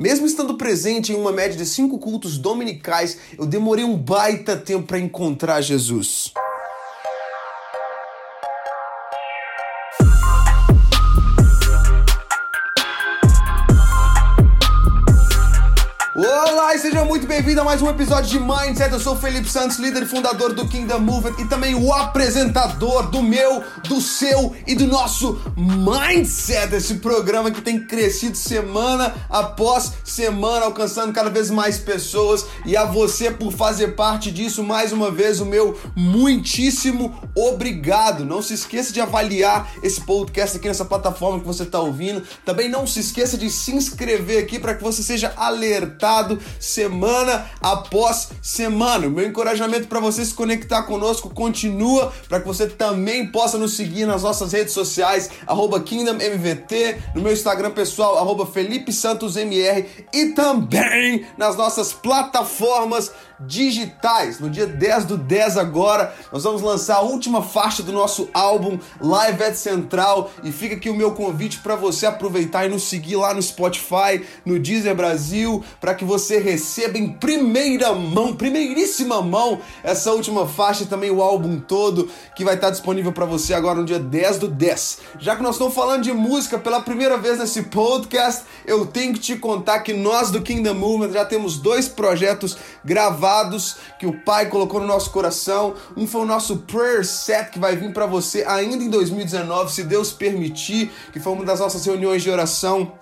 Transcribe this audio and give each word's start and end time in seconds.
Mesmo 0.00 0.24
estando 0.24 0.54
presente 0.54 1.12
em 1.12 1.14
uma 1.14 1.30
média 1.30 1.54
de 1.54 1.66
cinco 1.66 1.98
cultos 1.98 2.38
dominicais, 2.38 3.18
eu 3.36 3.44
demorei 3.44 3.84
um 3.84 3.98
baita 3.98 4.56
tempo 4.56 4.86
para 4.86 4.98
encontrar 4.98 5.60
Jesus. 5.60 6.32
Seja 16.90 17.04
muito 17.04 17.24
bem-vindo 17.24 17.60
a 17.60 17.64
mais 17.64 17.80
um 17.80 17.88
episódio 17.88 18.28
de 18.28 18.40
Mindset. 18.40 18.92
Eu 18.92 18.98
sou 18.98 19.14
o 19.14 19.16
Felipe 19.16 19.48
Santos, 19.48 19.76
líder 19.76 20.02
e 20.02 20.06
fundador 20.06 20.52
do 20.52 20.66
Kingdom 20.66 20.98
Movement 20.98 21.36
e 21.38 21.44
também 21.46 21.72
o 21.72 21.92
apresentador 21.92 23.08
do 23.08 23.22
meu, 23.22 23.62
do 23.86 24.00
seu 24.00 24.56
e 24.66 24.74
do 24.74 24.88
nosso 24.88 25.40
Mindset, 25.56 26.74
esse 26.74 26.94
programa 26.96 27.52
que 27.52 27.62
tem 27.62 27.86
crescido 27.86 28.36
semana 28.36 29.14
após 29.30 29.92
semana, 30.04 30.64
alcançando 30.64 31.12
cada 31.12 31.30
vez 31.30 31.48
mais 31.48 31.78
pessoas. 31.78 32.44
E 32.66 32.76
a 32.76 32.84
você 32.84 33.30
por 33.30 33.52
fazer 33.52 33.94
parte 33.94 34.32
disso, 34.32 34.64
mais 34.64 34.90
uma 34.90 35.12
vez, 35.12 35.38
o 35.38 35.46
meu 35.46 35.78
muitíssimo 35.94 37.14
obrigado. 37.36 38.24
Não 38.24 38.42
se 38.42 38.54
esqueça 38.54 38.92
de 38.92 39.00
avaliar 39.00 39.70
esse 39.80 40.00
podcast 40.00 40.56
aqui 40.56 40.66
nessa 40.66 40.84
plataforma 40.84 41.38
que 41.38 41.46
você 41.46 41.62
está 41.62 41.78
ouvindo. 41.78 42.24
Também 42.44 42.68
não 42.68 42.84
se 42.84 42.98
esqueça 42.98 43.38
de 43.38 43.48
se 43.48 43.70
inscrever 43.70 44.42
aqui 44.42 44.58
para 44.58 44.74
que 44.74 44.82
você 44.82 45.04
seja 45.04 45.32
alertado 45.36 46.36
semana 46.80 47.50
após 47.60 48.30
semana. 48.40 49.06
O 49.06 49.10
meu 49.10 49.26
encorajamento 49.26 49.86
para 49.86 50.00
você 50.00 50.24
se 50.24 50.32
conectar 50.32 50.84
conosco 50.84 51.28
continua 51.28 52.10
para 52.26 52.40
que 52.40 52.46
você 52.46 52.66
também 52.66 53.30
possa 53.30 53.58
nos 53.58 53.76
seguir 53.76 54.06
nas 54.06 54.22
nossas 54.22 54.52
redes 54.52 54.72
sociais, 54.72 55.28
KingdomMVT, 55.84 57.02
no 57.14 57.20
meu 57.20 57.32
Instagram 57.32 57.72
pessoal, 57.72 58.16
arroba 58.16 58.46
e 60.12 60.26
também 60.28 61.26
nas 61.36 61.54
nossas 61.54 61.92
plataformas 61.92 63.12
digitais. 63.46 64.38
No 64.38 64.50
dia 64.50 64.66
10 64.66 65.04
do 65.06 65.16
10 65.16 65.56
agora, 65.56 66.14
nós 66.32 66.44
vamos 66.44 66.62
lançar 66.62 66.96
a 66.96 67.00
última 67.00 67.42
faixa 67.42 67.82
do 67.82 67.92
nosso 67.92 68.28
álbum 68.34 68.78
Live 69.00 69.42
at 69.42 69.54
Central 69.54 70.30
e 70.44 70.52
fica 70.52 70.74
aqui 70.74 70.90
o 70.90 70.94
meu 70.94 71.12
convite 71.12 71.58
para 71.58 71.76
você 71.76 72.06
aproveitar 72.06 72.66
e 72.66 72.68
nos 72.68 72.84
seguir 72.84 73.16
lá 73.16 73.32
no 73.32 73.42
Spotify, 73.42 74.24
no 74.44 74.58
Deezer 74.58 74.94
Brasil, 74.94 75.64
para 75.80 75.94
que 75.94 76.04
você 76.04 76.38
receba 76.38 76.98
em 76.98 77.08
primeira 77.12 77.94
mão, 77.94 78.34
primeiríssima 78.34 79.22
mão, 79.22 79.60
essa 79.82 80.12
última 80.12 80.46
faixa 80.46 80.82
e 80.82 80.86
também 80.86 81.10
o 81.10 81.22
álbum 81.22 81.58
todo 81.58 82.08
que 82.36 82.44
vai 82.44 82.54
estar 82.54 82.70
disponível 82.70 83.12
para 83.12 83.24
você 83.24 83.54
agora 83.54 83.78
no 83.78 83.84
dia 83.84 83.98
10 83.98 84.38
do 84.38 84.48
10. 84.48 84.98
Já 85.18 85.36
que 85.36 85.42
nós 85.42 85.54
estamos 85.54 85.74
falando 85.74 86.02
de 86.02 86.12
música 86.12 86.58
pela 86.58 86.80
primeira 86.80 87.16
vez 87.16 87.38
nesse 87.38 87.62
podcast, 87.62 88.44
eu 88.66 88.86
tenho 88.86 89.14
que 89.14 89.20
te 89.20 89.36
contar 89.36 89.80
que 89.80 89.92
nós 89.92 90.30
do 90.30 90.42
Kingdom 90.42 90.74
Movement 90.74 91.12
já 91.12 91.24
temos 91.24 91.56
dois 91.56 91.88
projetos 91.88 92.56
gravados 92.84 93.29
que 93.98 94.06
o 94.06 94.20
Pai 94.20 94.46
colocou 94.46 94.80
no 94.80 94.86
nosso 94.86 95.10
coração. 95.10 95.74
Um 95.96 96.06
foi 96.06 96.22
o 96.22 96.26
nosso 96.26 96.58
prayer 96.58 97.04
set 97.04 97.50
que 97.50 97.58
vai 97.58 97.76
vir 97.76 97.92
para 97.92 98.06
você 98.06 98.44
ainda 98.46 98.82
em 98.82 98.90
2019, 98.90 99.72
se 99.72 99.84
Deus 99.84 100.12
permitir, 100.12 100.90
que 101.12 101.20
foi 101.20 101.32
uma 101.32 101.44
das 101.44 101.60
nossas 101.60 101.84
reuniões 101.84 102.22
de 102.22 102.30
oração 102.30 102.92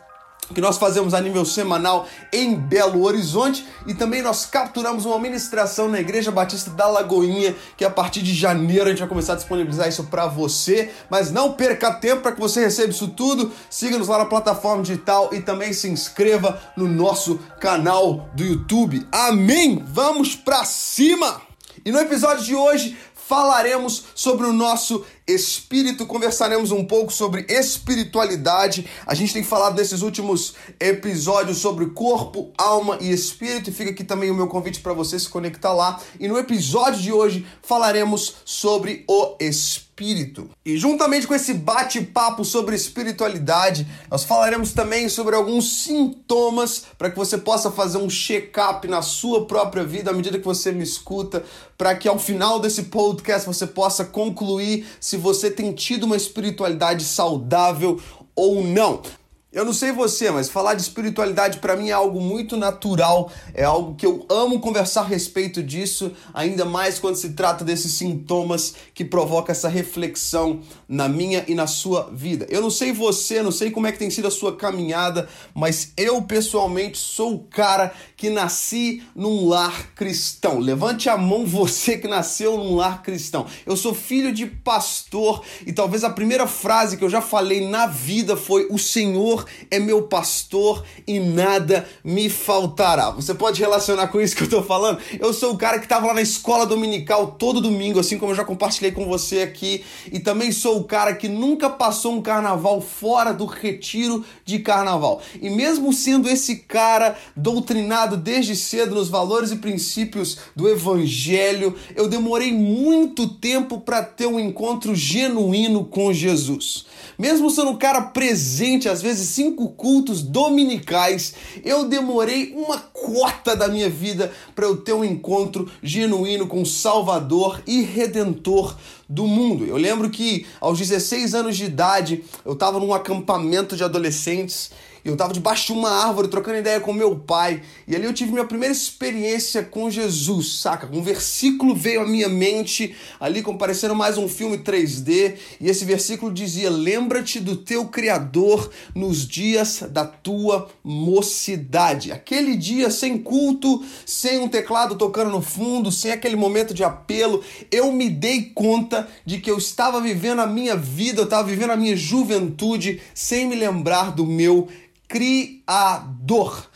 que 0.54 0.60
nós 0.60 0.78
fazemos 0.78 1.14
a 1.14 1.20
nível 1.20 1.44
semanal 1.44 2.06
em 2.32 2.54
Belo 2.54 3.02
Horizonte 3.04 3.66
e 3.86 3.94
também 3.94 4.22
nós 4.22 4.46
capturamos 4.46 5.05
uma 5.05 5.18
ministração 5.18 5.88
na 5.88 6.00
Igreja 6.00 6.30
Batista 6.30 6.70
da 6.70 6.88
Lagoinha, 6.88 7.55
que 7.77 7.84
a 7.84 7.90
partir 7.90 8.22
de 8.22 8.34
janeiro 8.34 8.86
a 8.86 8.88
gente 8.88 9.00
vai 9.00 9.08
começar 9.08 9.34
a 9.34 9.36
disponibilizar 9.36 9.88
isso 9.88 10.05
para 10.05 10.27
você, 10.27 10.90
mas 11.10 11.30
não 11.30 11.52
perca 11.52 11.92
tempo 11.92 12.22
para 12.22 12.32
que 12.32 12.40
você 12.40 12.60
receba 12.60 12.90
isso 12.90 13.08
tudo. 13.08 13.52
Siga-nos 13.68 14.08
lá 14.08 14.18
na 14.18 14.24
plataforma 14.24 14.82
digital 14.82 15.30
e 15.32 15.40
também 15.40 15.72
se 15.72 15.88
inscreva 15.88 16.60
no 16.77 16.88
nosso 16.88 17.38
canal 17.60 18.28
do 18.34 18.44
YouTube. 18.44 19.06
Amém. 19.12 19.83
Vamos 19.86 20.34
para 20.34 20.64
cima. 20.64 21.42
E 21.84 21.92
no 21.92 21.98
episódio 21.98 22.44
de 22.44 22.55
hoje 22.55 22.96
falaremos 23.28 24.05
sobre 24.14 24.46
o 24.46 24.52
nosso 24.52 25.05
espírito, 25.28 26.06
conversaremos 26.06 26.72
um 26.72 26.84
pouco 26.84 27.12
sobre 27.12 27.44
espiritualidade. 27.48 28.89
A 29.06 29.14
gente 29.14 29.34
tem 29.34 29.44
falado 29.44 29.77
nesses 29.77 30.00
últimos 30.00 30.55
episódios 30.80 31.58
sobre 31.58 31.86
corpo, 31.90 32.50
alma 32.56 32.96
e 33.00 33.12
espírito, 33.12 33.68
e 33.68 33.72
fica 33.72 33.90
aqui 33.90 34.02
também 34.02 34.30
o 34.30 34.34
meu 34.34 34.48
convite 34.48 34.80
para 34.80 34.94
você 34.94 35.18
se 35.18 35.28
conectar 35.28 35.72
lá. 35.72 36.00
E 36.18 36.27
no 36.27 36.38
episódio 36.38 37.02
de 37.02 37.12
hoje 37.12 37.46
falaremos 37.62 38.36
sobre 38.44 39.05
o 39.06 39.36
espírito. 39.38 40.48
E 40.64 40.78
juntamente 40.78 41.27
com 41.27 41.34
esse 41.34 41.52
bate-papo 41.52 42.44
sobre 42.44 42.77
espiritualidade, 42.77 43.84
nós 44.08 44.22
falaremos 44.22 44.72
também 44.72 45.08
sobre 45.08 45.34
alguns 45.34 45.83
sintomas 45.83 46.84
para 46.96 47.11
que 47.11 47.17
você 47.17 47.36
possa 47.36 47.70
fazer 47.70 47.98
um 47.98 48.08
check-up 48.08 48.86
na 48.86 49.02
sua 49.02 49.44
própria 49.46 49.83
vida 49.83 50.11
à 50.11 50.14
medida 50.14 50.38
que 50.38 50.44
você 50.44 50.70
me 50.70 50.84
escuta, 50.84 51.44
para 51.77 51.96
que 51.96 52.08
ao 52.08 52.18
final 52.18 52.61
desse 52.61 52.84
podcast 52.84 53.44
você 53.44 53.67
possa 53.67 54.05
concluir 54.05 54.86
se 55.00 55.17
você 55.18 55.51
tem 55.51 55.73
tido 55.73 56.05
uma 56.05 56.17
espiritualidade 56.17 57.05
saudável 57.05 58.01
ou 58.34 58.62
não. 58.64 59.02
Eu 59.51 59.64
não 59.64 59.73
sei 59.73 59.92
você, 59.92 60.31
mas 60.31 60.51
falar 60.51 60.75
de 60.75 60.83
espiritualidade 60.83 61.57
para 61.57 61.75
mim 61.75 61.89
é 61.89 61.92
algo 61.92 62.20
muito 62.20 62.55
natural, 62.55 63.33
é 63.55 63.64
algo 63.64 63.95
que 63.95 64.05
eu 64.05 64.27
amo 64.29 64.61
conversar 64.61 65.01
a 65.01 65.07
respeito 65.07 65.63
disso, 65.63 66.13
ainda 66.35 66.67
mais 66.67 66.98
quando 66.98 67.17
se 67.17 67.31
trata 67.31 67.64
desses 67.64 67.92
sintomas 67.92 68.75
que 68.92 69.07
provoca 69.07 69.51
essa 69.51 69.67
reflexão 69.67 70.61
na 70.86 71.09
minha 71.09 71.47
e 71.48 71.55
na 71.55 71.67
sua 71.67 72.11
vida. 72.13 72.47
Eu 72.51 72.61
não 72.61 72.69
sei 72.69 72.92
você, 72.92 73.42
não 73.42 73.51
sei 73.51 73.70
como 73.70 73.86
é 73.86 73.92
que 73.92 73.98
tem 73.98 74.11
sido 74.11 74.29
a 74.29 74.31
sua 74.31 74.55
caminhada, 74.55 75.27
mas 75.55 75.95
eu 75.97 76.20
pessoalmente 76.20 76.98
sou 76.98 77.36
o 77.36 77.45
cara 77.45 77.95
que 78.19 78.29
nasci 78.29 79.03
num 79.17 79.48
lar 79.48 79.95
cristão. 79.95 80.59
Levante 80.59 81.09
a 81.09 81.17
mão 81.17 81.47
você 81.47 81.97
que 81.97 82.07
nasceu 82.07 82.59
num 82.59 82.77
lar 82.77 83.03
cristão. 83.03 83.47
Eu 83.65 83.79
sou 83.79 83.95
filho 83.95 84.30
de 84.30 84.45
pastor 84.45 85.42
e 85.67 85.73
talvez 85.73 86.05
a 86.05 86.11
primeira 86.11 86.47
frase 86.47 86.98
que 86.98 87.05
eu 87.05 87.09
já 87.09 87.23
falei 87.23 87.67
na 87.67 87.86
vida 87.86 88.36
foi 88.36 88.67
o 88.70 88.77
Senhor 88.77 89.39
é 89.70 89.79
meu 89.79 90.03
pastor 90.03 90.85
e 91.07 91.19
nada 91.20 91.86
me 92.05 92.29
faltará. 92.29 93.11
Você 93.11 93.35
pode 93.35 93.61
relacionar 93.61 94.09
com 94.09 94.20
isso 94.20 94.36
que 94.36 94.42
eu 94.42 94.51
tô 94.51 94.63
falando? 94.63 95.01
Eu 95.19 95.33
sou 95.33 95.53
o 95.53 95.59
cara 95.59 95.79
que 95.79 95.89
tava 95.89 96.07
lá 96.07 96.14
na 96.14 96.23
escola 96.23 96.67
dominical 96.67 97.33
todo 97.39 97.61
domingo, 97.61 98.01
assim 98.01 98.19
como 98.19 98.33
eu 98.33 98.36
já 98.36 98.45
compartilhei 98.45 98.92
com 98.92 99.07
você 99.07 99.41
aqui, 99.41 99.85
e 100.13 100.19
também 100.19 100.53
sou 100.53 100.79
o 100.79 100.85
cara 100.85 101.14
que 101.14 101.29
nunca 101.29 101.70
passou 101.70 102.13
um 102.13 102.23
carnaval 102.23 102.81
fora 102.81 103.33
do 103.33 103.47
retiro 103.47 104.25
de 104.45 104.59
carnaval. 104.59 105.20
E 105.41 105.51
mesmo 105.51 105.92
sendo 105.92 106.29
esse 106.29 106.57
cara 106.57 107.17
doutrinado 107.36 108.17
desde 108.17 108.55
cedo 108.57 108.95
nos 108.95 109.09
valores 109.09 109.51
e 109.51 109.57
princípios 109.57 110.39
do 110.55 110.69
evangelho, 110.69 111.75
eu 111.95 112.09
demorei 112.09 112.53
muito 112.53 113.29
tempo 113.29 113.80
para 113.80 114.03
ter 114.03 114.27
um 114.27 114.41
encontro 114.41 114.95
genuíno 114.95 115.85
com 115.85 116.13
Jesus. 116.13 116.86
Mesmo 117.19 117.51
sendo 117.51 117.70
um 117.70 117.77
cara 117.77 118.03
presente, 118.03 118.89
às 118.89 119.03
vezes 119.03 119.27
cinco 119.28 119.68
cultos 119.70 120.22
dominicais, 120.22 121.34
eu 121.64 121.89
demorei 121.89 122.52
uma 122.55 122.78
cota 122.78 123.55
da 123.55 123.68
minha 123.68 123.89
vida 123.89 124.33
para 124.55 124.66
eu 124.66 124.77
ter 124.77 124.92
um 124.92 125.05
encontro 125.05 125.70
genuíno 125.83 126.46
com 126.46 126.62
o 126.62 126.66
Salvador 126.66 127.62
e 127.67 127.83
Redentor 127.83 128.76
do 129.08 129.26
mundo. 129.26 129.64
Eu 129.64 129.76
lembro 129.76 130.11
que 130.11 130.46
aos 130.61 130.78
16 130.78 131.34
anos 131.34 131.56
de 131.56 131.64
idade, 131.64 132.25
eu 132.44 132.52
estava 132.52 132.78
num 132.78 132.93
acampamento 132.93 133.76
de 133.76 133.84
adolescentes 133.84 134.70
eu 135.08 135.14
estava 135.14 135.32
debaixo 135.32 135.67
de 135.67 135.73
uma 135.73 135.91
árvore 135.91 136.29
trocando 136.29 136.58
ideia 136.58 136.81
com 136.81 136.93
meu 136.93 137.17
pai. 137.17 137.62
E 137.87 137.96
ali 137.96 138.05
eu 138.05 138.12
tive 138.12 138.32
minha 138.32 138.44
primeira 138.44 138.73
experiência 138.73 139.62
com 139.62 139.91
Jesus, 139.91 140.61
saca? 140.61 140.88
Um 140.93 141.02
versículo 141.02 141.75
veio 141.75 142.02
à 142.02 142.06
minha 142.06 142.29
mente, 142.29 142.94
ali 143.19 143.43
comparecendo 143.43 143.94
mais 143.94 144.19
um 144.19 144.29
filme 144.29 144.58
3D. 144.58 145.37
E 145.61 145.69
esse 145.69 145.85
versículo 145.85 146.32
dizia: 146.32 146.70
Lembra-te 146.70 147.41
do 147.41 147.56
teu 147.56 147.87
Criador 147.87 148.70
nos 148.94 149.26
dias 149.26 149.85
da 149.91 150.05
tua 150.05 150.69
mocidade. 150.85 152.12
Aquele 152.12 152.56
dia 152.56 152.91
sem 152.91 153.19
culto, 153.19 153.82
sem 154.05 154.38
um 154.38 154.49
teclado 154.49 154.97
tocando 154.97 155.31
no 155.31 155.41
fundo, 155.41 155.91
sem 155.91 156.12
aquele 156.12 156.37
momento 156.37 156.75
de 156.75 156.85
apelo, 156.85 157.43
eu 157.71 157.91
me 157.93 158.11
dei 158.11 158.43
conta 158.55 159.09
de 159.25 159.38
que 159.38 159.50
eu 159.50 159.59
estava 159.59 160.00
vivendo 160.00 160.41
a 160.41 160.47
minha 160.47 160.77
vida, 160.77 161.21
eu 161.21 161.25
estava 161.25 161.49
vivendo 161.49 161.71
a 161.71 161.77
minha 161.77 161.97
juventude 161.97 163.00
sem 163.15 163.47
me 163.47 163.56
lembrar 163.56 164.12
do 164.12 164.27
meu 164.27 164.69
Criador. 165.08 166.69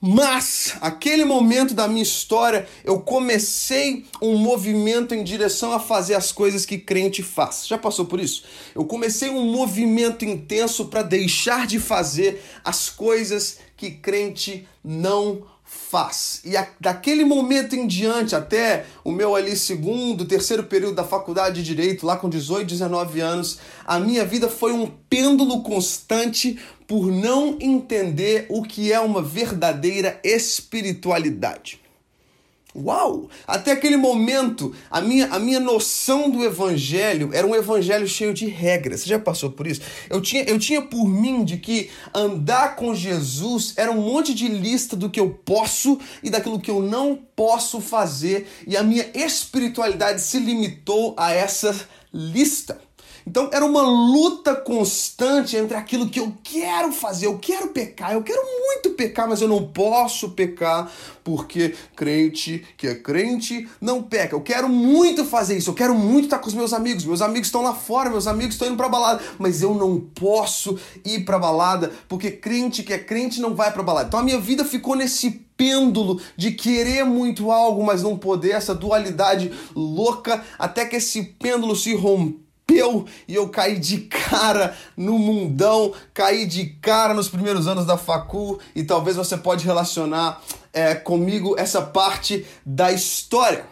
Mas, 0.00 0.76
aquele 0.80 1.24
momento 1.24 1.74
da 1.74 1.88
minha 1.88 2.04
história, 2.04 2.68
eu 2.84 3.00
comecei 3.00 4.06
um 4.22 4.36
movimento 4.36 5.12
em 5.12 5.24
direção 5.24 5.72
a 5.72 5.80
fazer 5.80 6.14
as 6.14 6.30
coisas 6.30 6.64
que 6.64 6.78
crente 6.78 7.20
faz. 7.20 7.66
Já 7.66 7.76
passou 7.76 8.06
por 8.06 8.20
isso? 8.20 8.44
Eu 8.76 8.84
comecei 8.84 9.28
um 9.28 9.50
movimento 9.50 10.24
intenso 10.24 10.84
para 10.84 11.02
deixar 11.02 11.66
de 11.66 11.80
fazer 11.80 12.40
as 12.64 12.88
coisas 12.88 13.58
que 13.76 13.90
crente 13.90 14.68
não 14.84 15.38
faz. 15.38 15.48
E 16.44 16.56
a, 16.56 16.66
daquele 16.80 17.24
momento 17.24 17.76
em 17.76 17.86
diante, 17.86 18.34
até 18.34 18.86
o 19.04 19.12
meu 19.12 19.36
ali 19.36 19.54
segundo, 19.56 20.24
terceiro 20.24 20.64
período 20.64 20.94
da 20.94 21.04
faculdade 21.04 21.56
de 21.56 21.62
Direito, 21.62 22.06
lá 22.06 22.16
com 22.16 22.28
18, 22.28 22.66
19 22.66 23.20
anos, 23.20 23.58
a 23.86 24.00
minha 24.00 24.24
vida 24.24 24.48
foi 24.48 24.72
um 24.72 24.86
pêndulo 25.08 25.62
constante 25.62 26.58
por 26.86 27.12
não 27.12 27.58
entender 27.60 28.46
o 28.48 28.62
que 28.62 28.92
é 28.92 28.98
uma 28.98 29.22
verdadeira 29.22 30.18
espiritualidade. 30.24 31.80
Uau! 32.84 33.28
Até 33.46 33.72
aquele 33.72 33.96
momento, 33.96 34.74
a 34.90 35.00
minha, 35.00 35.26
a 35.28 35.38
minha 35.38 35.60
noção 35.60 36.30
do 36.30 36.44
evangelho 36.44 37.30
era 37.32 37.46
um 37.46 37.54
evangelho 37.54 38.06
cheio 38.06 38.32
de 38.32 38.46
regras. 38.46 39.00
Você 39.00 39.08
já 39.08 39.18
passou 39.18 39.50
por 39.50 39.66
isso? 39.66 39.80
Eu 40.08 40.20
tinha, 40.20 40.44
eu 40.44 40.58
tinha 40.58 40.80
por 40.82 41.08
mim 41.08 41.44
de 41.44 41.56
que 41.56 41.90
andar 42.14 42.76
com 42.76 42.94
Jesus 42.94 43.74
era 43.76 43.90
um 43.90 44.00
monte 44.00 44.32
de 44.32 44.48
lista 44.48 44.96
do 44.96 45.10
que 45.10 45.20
eu 45.20 45.30
posso 45.30 45.98
e 46.22 46.30
daquilo 46.30 46.60
que 46.60 46.70
eu 46.70 46.80
não 46.80 47.18
posso 47.36 47.80
fazer, 47.80 48.48
e 48.66 48.76
a 48.76 48.82
minha 48.82 49.06
espiritualidade 49.14 50.20
se 50.20 50.38
limitou 50.38 51.14
a 51.16 51.32
essa 51.32 51.74
lista. 52.12 52.87
Então 53.28 53.50
era 53.52 53.62
uma 53.62 53.82
luta 53.82 54.54
constante 54.54 55.54
entre 55.54 55.76
aquilo 55.76 56.08
que 56.08 56.18
eu 56.18 56.32
quero 56.42 56.90
fazer, 56.90 57.26
eu 57.26 57.38
quero 57.38 57.68
pecar, 57.68 58.14
eu 58.14 58.22
quero 58.22 58.40
muito 58.42 58.90
pecar, 58.96 59.28
mas 59.28 59.42
eu 59.42 59.48
não 59.48 59.64
posso 59.64 60.30
pecar 60.30 60.90
porque 61.22 61.74
crente 61.94 62.64
que 62.78 62.86
é 62.86 62.94
crente 62.94 63.68
não 63.82 64.02
peca. 64.02 64.34
Eu 64.34 64.40
quero 64.40 64.66
muito 64.66 65.26
fazer 65.26 65.58
isso, 65.58 65.68
eu 65.68 65.74
quero 65.74 65.94
muito 65.94 66.24
estar 66.24 66.38
com 66.38 66.48
os 66.48 66.54
meus 66.54 66.72
amigos. 66.72 67.04
Meus 67.04 67.20
amigos 67.20 67.48
estão 67.48 67.60
lá 67.60 67.74
fora, 67.74 68.08
meus 68.08 68.26
amigos 68.26 68.54
estão 68.54 68.66
indo 68.66 68.78
para 68.78 68.88
balada, 68.88 69.22
mas 69.38 69.60
eu 69.60 69.74
não 69.74 70.00
posso 70.00 70.78
ir 71.04 71.26
para 71.26 71.38
balada 71.38 71.92
porque 72.08 72.30
crente 72.30 72.82
que 72.82 72.94
é 72.94 72.98
crente 72.98 73.42
não 73.42 73.54
vai 73.54 73.70
para 73.70 73.82
balada. 73.82 74.08
Então 74.08 74.20
a 74.20 74.22
minha 74.22 74.40
vida 74.40 74.64
ficou 74.64 74.96
nesse 74.96 75.30
pêndulo 75.54 76.18
de 76.34 76.52
querer 76.52 77.04
muito 77.04 77.52
algo, 77.52 77.84
mas 77.84 78.02
não 78.02 78.16
poder, 78.16 78.52
essa 78.52 78.74
dualidade 78.74 79.52
louca, 79.76 80.42
até 80.58 80.86
que 80.86 80.96
esse 80.96 81.22
pêndulo 81.22 81.76
se 81.76 81.94
rompeu 81.94 82.47
rompeu 82.68 83.06
e 83.26 83.34
eu 83.34 83.48
caí 83.48 83.78
de 83.78 83.98
cara 83.98 84.76
no 84.96 85.18
mundão, 85.18 85.92
caí 86.12 86.46
de 86.46 86.66
cara 86.66 87.14
nos 87.14 87.28
primeiros 87.28 87.66
anos 87.66 87.86
da 87.86 87.96
facul 87.96 88.58
e 88.74 88.84
talvez 88.84 89.16
você 89.16 89.36
pode 89.36 89.64
relacionar 89.64 90.42
é, 90.72 90.94
comigo 90.94 91.54
essa 91.58 91.80
parte 91.80 92.46
da 92.64 92.92
história. 92.92 93.64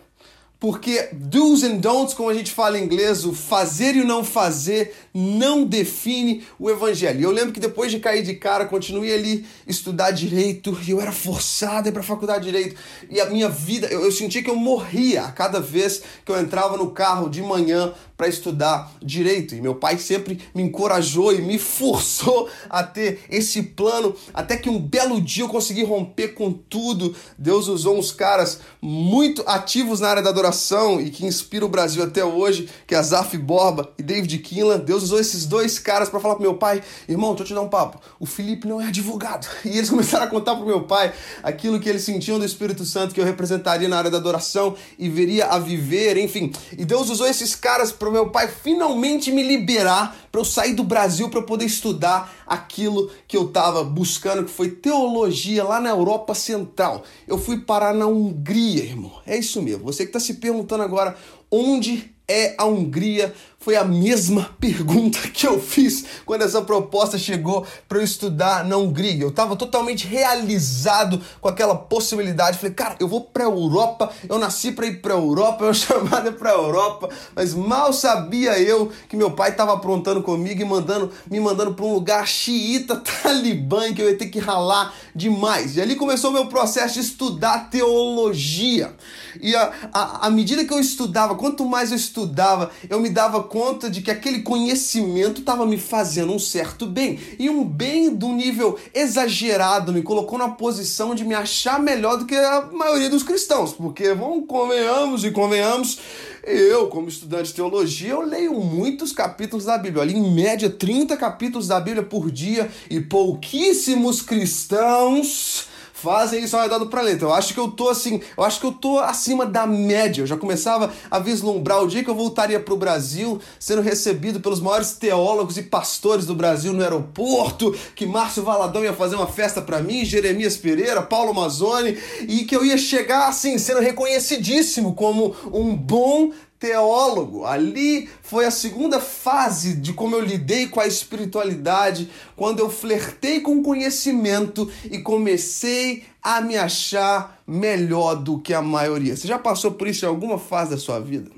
Porque 0.58 1.10
do's 1.12 1.62
and 1.62 1.76
don'ts, 1.76 2.14
como 2.14 2.31
a 2.31 2.34
gente 2.34 2.50
fala 2.50 2.78
em 2.78 2.84
inglês, 2.84 3.26
o 3.26 3.34
fazer 3.34 3.94
e 3.94 4.00
o 4.00 4.06
não 4.06 4.25
fazer 4.25 4.94
não 5.18 5.64
define 5.64 6.44
o 6.58 6.68
evangelho. 6.68 7.22
Eu 7.22 7.30
lembro 7.30 7.52
que 7.52 7.58
depois 7.58 7.90
de 7.90 7.98
cair 7.98 8.22
de 8.22 8.34
cara, 8.34 8.66
continuei 8.66 9.14
ali 9.14 9.46
estudar 9.66 10.10
direito 10.10 10.76
e 10.86 10.90
eu 10.90 11.00
era 11.00 11.10
forçado 11.10 11.90
para 11.90 12.02
a 12.02 12.04
faculdade 12.04 12.44
de 12.44 12.50
direito. 12.50 12.76
E 13.08 13.18
a 13.18 13.24
minha 13.30 13.48
vida, 13.48 13.86
eu, 13.86 14.04
eu 14.04 14.12
sentia 14.12 14.42
que 14.42 14.50
eu 14.50 14.56
morria 14.56 15.22
a 15.22 15.32
cada 15.32 15.58
vez 15.58 16.02
que 16.22 16.30
eu 16.30 16.38
entrava 16.38 16.76
no 16.76 16.90
carro 16.90 17.30
de 17.30 17.40
manhã 17.40 17.94
para 18.16 18.28
estudar 18.28 18.92
direito. 19.02 19.54
E 19.54 19.60
meu 19.60 19.74
pai 19.74 19.98
sempre 19.98 20.40
me 20.54 20.62
encorajou 20.62 21.32
e 21.32 21.40
me 21.42 21.58
forçou 21.58 22.48
a 22.68 22.82
ter 22.82 23.20
esse 23.30 23.62
plano, 23.62 24.14
até 24.32 24.56
que 24.56 24.70
um 24.70 24.78
belo 24.78 25.20
dia 25.20 25.44
eu 25.44 25.48
consegui 25.48 25.84
romper 25.84 26.28
com 26.28 26.52
tudo. 26.52 27.14
Deus 27.36 27.68
usou 27.68 27.98
uns 27.98 28.10
caras 28.10 28.60
muito 28.80 29.42
ativos 29.46 30.00
na 30.00 30.08
área 30.08 30.22
da 30.22 30.30
adoração 30.30 31.00
e 31.00 31.10
que 31.10 31.26
inspiram 31.26 31.66
o 31.66 31.70
Brasil 31.70 32.02
até 32.02 32.24
hoje, 32.24 32.68
que 32.86 32.94
é 32.94 32.98
Azaf 32.98 33.36
Borba 33.36 33.92
e 33.98 34.02
David 34.02 34.38
Kinlan. 34.38 34.78
Deus 34.78 35.06
usou 35.06 35.19
esses 35.19 35.47
dois 35.47 35.79
caras 35.79 36.08
para 36.08 36.20
falar 36.20 36.35
pro 36.35 36.43
meu 36.43 36.55
pai: 36.55 36.82
"Irmão, 37.08 37.31
deixa 37.31 37.44
eu 37.44 37.47
te 37.47 37.55
dar 37.55 37.62
um 37.62 37.69
papo. 37.69 38.00
O 38.20 38.26
Felipe 38.26 38.69
não 38.69 38.81
é 38.81 38.88
advogado". 38.88 39.47
E 39.67 39.79
eles 39.79 39.91
começaram 39.91 40.26
a 40.26 40.29
contar 40.29 40.55
pro 40.55 40.64
meu 40.64 40.85
pai 40.85 41.12
aquilo 41.43 41.81
que 41.81 41.88
eles 41.88 42.03
sentiam 42.03 42.38
do 42.38 42.44
Espírito 42.44 42.85
Santo 42.85 43.14
que 43.14 43.20
eu 43.20 43.25
representaria 43.25 43.88
na 43.88 43.99
área 43.99 44.11
da 44.11 44.19
adoração 44.19 44.76
e 44.99 45.08
veria 45.08 45.47
a 45.47 45.58
viver, 45.58 46.17
enfim. 46.17 46.53
E 46.76 46.85
Deus 46.85 47.11
usou 47.11 47.26
esses 47.26 47.55
caras 47.55 47.91
para 47.91 48.11
meu 48.11 48.31
pai 48.31 48.49
finalmente 48.49 49.32
me 49.32 49.43
liberar 49.43 50.17
para 50.31 50.41
eu 50.41 50.44
sair 50.44 50.75
do 50.75 50.85
Brasil 50.85 51.29
para 51.29 51.43
poder 51.43 51.64
estudar 51.64 52.32
aquilo 52.47 53.11
que 53.26 53.37
eu 53.37 53.47
estava 53.47 53.82
buscando, 53.82 54.44
que 54.44 54.50
foi 54.50 54.70
teologia 54.70 55.64
lá 55.64 55.81
na 55.81 55.91
Europa 55.91 56.35
Central. 56.35 57.02
Eu 57.26 57.38
fui 57.38 57.61
parar 57.61 57.94
na 57.94 58.06
Hungria, 58.06 58.85
irmão. 58.85 59.12
É 59.26 59.37
isso 59.37 59.61
mesmo. 59.62 59.85
Você 59.85 60.05
que 60.05 60.11
está 60.11 60.20
se 60.20 60.35
perguntando 60.35 60.82
agora 60.82 61.17
onde 61.50 62.14
é 62.29 62.55
a 62.59 62.64
Hungria? 62.64 63.35
Foi 63.58 63.75
a 63.75 63.85
mesma 63.85 64.50
pergunta 64.61 65.19
que 65.29 65.47
eu 65.47 65.61
fiz 65.61 66.05
quando 66.25 66.43
essa 66.43 66.62
proposta 66.62 67.19
chegou 67.19 67.67
para 67.88 67.99
eu 67.99 68.05
estudar 68.05 68.64
na 68.64 68.76
Hungria. 68.76 69.25
Eu 69.25 69.31
estava 69.31 69.56
totalmente 69.56 70.06
realizado 70.06 71.20
com 71.41 71.49
aquela 71.49 71.75
possibilidade. 71.75 72.58
Falei, 72.58 72.75
cara, 72.75 72.97
eu 73.00 73.08
vou 73.08 73.23
para 73.23 73.44
a 73.44 73.49
Europa. 73.49 74.11
Eu 74.29 74.38
nasci 74.38 74.70
para 74.70 74.87
ir 74.87 75.00
para 75.00 75.14
a 75.14 75.17
Europa, 75.17 75.64
eu 75.64 75.75
chamado 75.75 76.32
para 76.35 76.50
a 76.50 76.55
Europa, 76.55 77.08
mas 77.35 77.55
mal 77.55 77.93
sabia 77.93 78.58
eu 78.58 78.93
que 79.08 79.17
meu 79.17 79.32
pai 79.32 79.50
estava 79.50 79.73
aprontando 79.73 80.23
comigo 80.23 80.62
e 80.62 80.64
mandando, 80.64 81.11
me 81.29 81.41
mandando 81.41 81.75
para 81.75 81.85
um 81.85 81.94
lugar 81.94 82.26
xiita, 82.26 82.97
talibã, 83.23 83.93
que 83.93 84.00
eu 84.00 84.11
ia 84.11 84.19
ter 84.19 84.26
que 84.26 84.38
ralar 84.38 84.94
demais. 85.14 85.76
E 85.76 85.81
ali 85.81 85.97
começou 85.97 86.31
o 86.31 86.32
meu 86.32 86.47
processo 86.47 86.94
de 86.94 87.00
estudar 87.00 87.70
teologia. 87.70 88.94
E 89.41 89.55
à 89.93 90.31
medida 90.31 90.64
que 90.64 90.73
eu 90.73 90.79
estudava, 90.79 91.35
quanto 91.35 91.64
mais 91.64 91.91
eu 91.91 91.97
estudava, 91.97 92.70
eu 92.88 93.00
me 93.00 93.11
dava 93.11 93.43
conta 93.46 93.88
de 93.88 94.02
que 94.02 94.10
aquele 94.10 94.43
conhecimento 94.43 95.40
estava 95.40 95.64
me 95.64 95.78
fazendo 95.78 96.32
um 96.32 96.38
certo 96.38 96.87
bem. 96.87 97.19
E 97.38 97.48
um 97.48 97.64
bem 97.64 98.14
do 98.14 98.28
nível 98.28 98.78
exagerado 98.93 99.93
me 99.93 100.02
colocou 100.02 100.38
na 100.38 100.48
posição 100.48 101.14
de 101.14 101.25
me 101.25 101.34
achar 101.34 101.81
melhor 101.81 102.19
do 102.19 102.26
que 102.26 102.34
a 102.34 102.69
maioria 102.72 103.08
dos 103.08 103.22
cristãos. 103.22 103.72
Porque, 103.72 104.12
vamos, 104.14 104.44
convenhamos 104.46 105.25
e 105.25 105.31
convenhamos, 105.31 105.98
eu, 106.44 106.88
como 106.88 107.08
estudante 107.08 107.48
de 107.48 107.54
teologia, 107.54 108.10
eu 108.10 108.22
leio 108.22 108.54
muitos 108.54 109.12
capítulos 109.12 109.64
da 109.64 109.78
Bíblia. 109.78 110.02
Ali, 110.02 110.14
em 110.14 110.34
média, 110.34 110.70
30 110.70 111.16
capítulos 111.16 111.69
da 111.69 111.81
Bíblia 111.81 112.02
por 112.02 112.31
dia 112.31 112.70
e 112.90 113.00
pouquíssimos 113.00 114.22
cristãos 114.22 115.69
fazem 115.96 116.44
isso 116.44 116.54
ao 116.54 116.62
redor 116.62 116.78
do 116.78 116.88
planeta. 116.88 117.25
Eu 117.25 117.32
acho 117.32 117.54
que 117.54 117.60
eu 117.60 117.69
tô 117.69 117.88
assim, 117.88 118.20
eu 118.37 118.44
acho 118.44 118.60
que 118.60 118.66
eu 118.66 118.72
tô 118.72 118.98
acima 118.98 119.46
da 119.46 119.66
média. 119.66 120.22
Eu 120.22 120.26
já 120.26 120.37
começava 120.37 120.93
a 121.10 121.19
vislumbrar 121.19 121.82
o 121.82 121.88
dia 121.88 122.04
que 122.04 122.10
eu 122.10 122.14
voltaria 122.14 122.60
para 122.60 122.75
o 122.75 122.76
Brasil, 122.76 123.40
sendo 123.58 123.81
recebido 123.81 124.38
pelos 124.38 124.60
maiores 124.60 124.93
teólogos 124.93 125.56
e 125.56 125.62
pastores 125.62 126.26
do 126.26 126.34
Brasil 126.34 126.75
no 126.75 126.82
aeroporto, 126.82 127.75
que 127.94 128.04
Márcio 128.04 128.43
Valadão 128.43 128.84
ia 128.84 128.93
fazer 128.93 129.16
uma 129.16 129.26
festa 129.26 129.62
para 129.62 129.81
mim, 129.81 130.04
Jeremias 130.04 130.56
Pereira, 130.56 131.00
Paulo 131.00 131.32
Mazzoni, 131.32 131.96
e 132.28 132.44
que 132.44 132.54
eu 132.54 132.64
ia 132.64 132.76
chegar 132.76 133.28
assim, 133.28 133.56
sendo 133.56 133.81
reconhecidíssimo 133.81 134.94
como 134.94 135.34
um 135.50 135.75
bom 135.75 136.31
teólogo. 136.58 137.44
Ali 137.44 138.08
foi 138.23 138.44
a 138.44 138.50
segunda 138.50 139.00
fase 139.00 139.75
de 139.75 139.93
como 139.93 140.17
eu 140.17 140.20
lidei 140.20 140.69
com 140.69 140.81
a 140.81 140.87
espiritualidade, 140.87 142.11
quando 142.35 142.61
eu 142.61 142.70
flertei 142.70 143.41
com 143.41 143.58
o 143.58 143.62
conhecimento 143.62 144.70
e 144.91 144.99
comecei 144.99 146.05
a 146.23 146.41
me 146.41 146.56
achar 146.56 147.41
melhor 147.47 148.16
do 148.16 148.38
que 148.38 148.52
a 148.52 148.62
maioria. 148.62 149.16
Você 149.16 149.28
já 149.28 149.38
passou 149.38 149.73
por 149.73 149.87
isso 149.87 150.04
em 150.04 150.09
alguma 150.09 150.38
fase 150.38 150.71
da 150.71 150.78
sua 150.78 150.99
vida? 150.99 151.30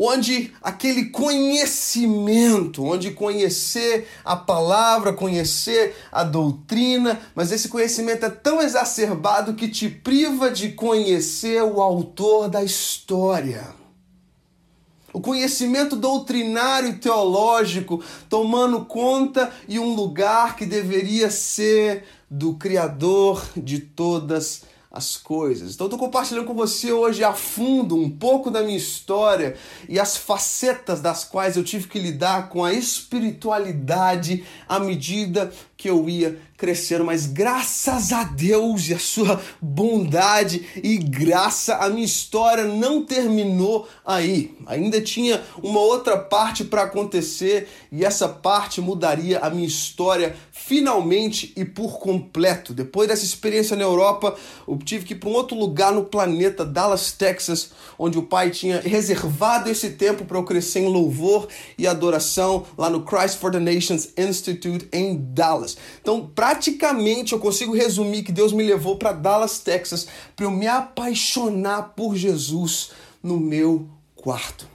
onde 0.00 0.52
aquele 0.62 1.06
conhecimento, 1.06 2.84
onde 2.84 3.10
conhecer 3.10 4.06
a 4.24 4.36
palavra, 4.36 5.12
conhecer 5.12 5.96
a 6.12 6.22
doutrina, 6.22 7.20
mas 7.34 7.50
esse 7.50 7.68
conhecimento 7.68 8.24
é 8.24 8.30
tão 8.30 8.62
exacerbado 8.62 9.54
que 9.54 9.66
te 9.66 9.88
priva 9.88 10.52
de 10.52 10.70
conhecer 10.70 11.60
o 11.64 11.82
autor 11.82 12.48
da 12.48 12.62
história. 12.62 13.77
O 15.18 15.20
conhecimento 15.20 15.96
doutrinário 15.96 16.90
e 16.90 16.94
teológico 16.94 18.00
tomando 18.30 18.84
conta 18.84 19.52
e 19.66 19.76
um 19.76 19.92
lugar 19.92 20.54
que 20.54 20.64
deveria 20.64 21.28
ser 21.28 22.04
do 22.30 22.54
Criador 22.54 23.44
de 23.56 23.80
todas 23.80 24.62
as 24.62 24.78
as 24.90 25.16
coisas. 25.16 25.74
Então, 25.74 25.86
estou 25.86 25.98
compartilhando 25.98 26.46
com 26.46 26.54
você 26.54 26.90
hoje 26.90 27.22
a 27.22 27.32
fundo 27.32 27.94
um 27.94 28.10
pouco 28.10 28.50
da 28.50 28.62
minha 28.62 28.76
história 28.76 29.56
e 29.88 30.00
as 30.00 30.16
facetas 30.16 31.00
das 31.00 31.24
quais 31.24 31.56
eu 31.56 31.62
tive 31.62 31.86
que 31.86 31.98
lidar 31.98 32.48
com 32.48 32.64
a 32.64 32.72
espiritualidade 32.72 34.44
à 34.66 34.80
medida 34.80 35.52
que 35.76 35.90
eu 35.90 36.08
ia 36.08 36.40
crescendo, 36.58 37.04
mas 37.04 37.24
graças 37.24 38.12
a 38.12 38.24
Deus 38.24 38.88
e 38.88 38.94
a 38.94 38.98
sua 38.98 39.40
bondade 39.62 40.66
e 40.82 40.98
graça, 40.98 41.76
a 41.76 41.88
minha 41.88 42.04
história 42.04 42.64
não 42.64 43.04
terminou 43.04 43.88
aí. 44.04 44.56
Ainda 44.66 45.00
tinha 45.00 45.40
uma 45.62 45.78
outra 45.78 46.18
parte 46.18 46.64
para 46.64 46.82
acontecer 46.82 47.68
e 47.92 48.04
essa 48.04 48.28
parte 48.28 48.80
mudaria 48.80 49.38
a 49.38 49.48
minha 49.48 49.68
história 49.68 50.34
finalmente 50.50 51.52
e 51.56 51.64
por 51.64 52.00
completo. 52.00 52.74
Depois 52.74 53.06
dessa 53.06 53.24
experiência 53.24 53.76
na 53.76 53.84
Europa, 53.84 54.36
eu 54.66 54.76
tive 54.78 55.04
que 55.04 55.12
ir 55.14 55.16
para 55.18 55.28
um 55.28 55.34
outro 55.34 55.56
lugar 55.56 55.92
no 55.92 56.06
planeta, 56.06 56.64
Dallas, 56.64 57.12
Texas, 57.12 57.70
onde 57.96 58.18
o 58.18 58.22
pai 58.24 58.50
tinha 58.50 58.80
reservado 58.80 59.70
esse 59.70 59.90
tempo 59.90 60.24
para 60.24 60.36
eu 60.36 60.42
crescer 60.42 60.80
em 60.80 60.88
louvor 60.88 61.46
e 61.78 61.86
adoração 61.86 62.66
lá 62.76 62.90
no 62.90 63.04
Christ 63.04 63.38
for 63.38 63.52
the 63.52 63.60
Nations 63.60 64.08
Institute 64.18 64.88
em 64.92 65.16
Dallas. 65.16 65.76
Então, 66.00 66.26
para 66.34 66.47
praticamente 66.48 67.34
eu 67.34 67.38
consigo 67.38 67.74
resumir 67.74 68.22
que 68.22 68.32
Deus 68.32 68.54
me 68.54 68.62
levou 68.62 68.96
para 68.96 69.12
Dallas, 69.12 69.58
Texas, 69.58 70.08
para 70.34 70.46
eu 70.46 70.50
me 70.50 70.66
apaixonar 70.66 71.92
por 71.94 72.16
Jesus 72.16 72.92
no 73.22 73.38
meu 73.38 73.86
quarto. 74.16 74.66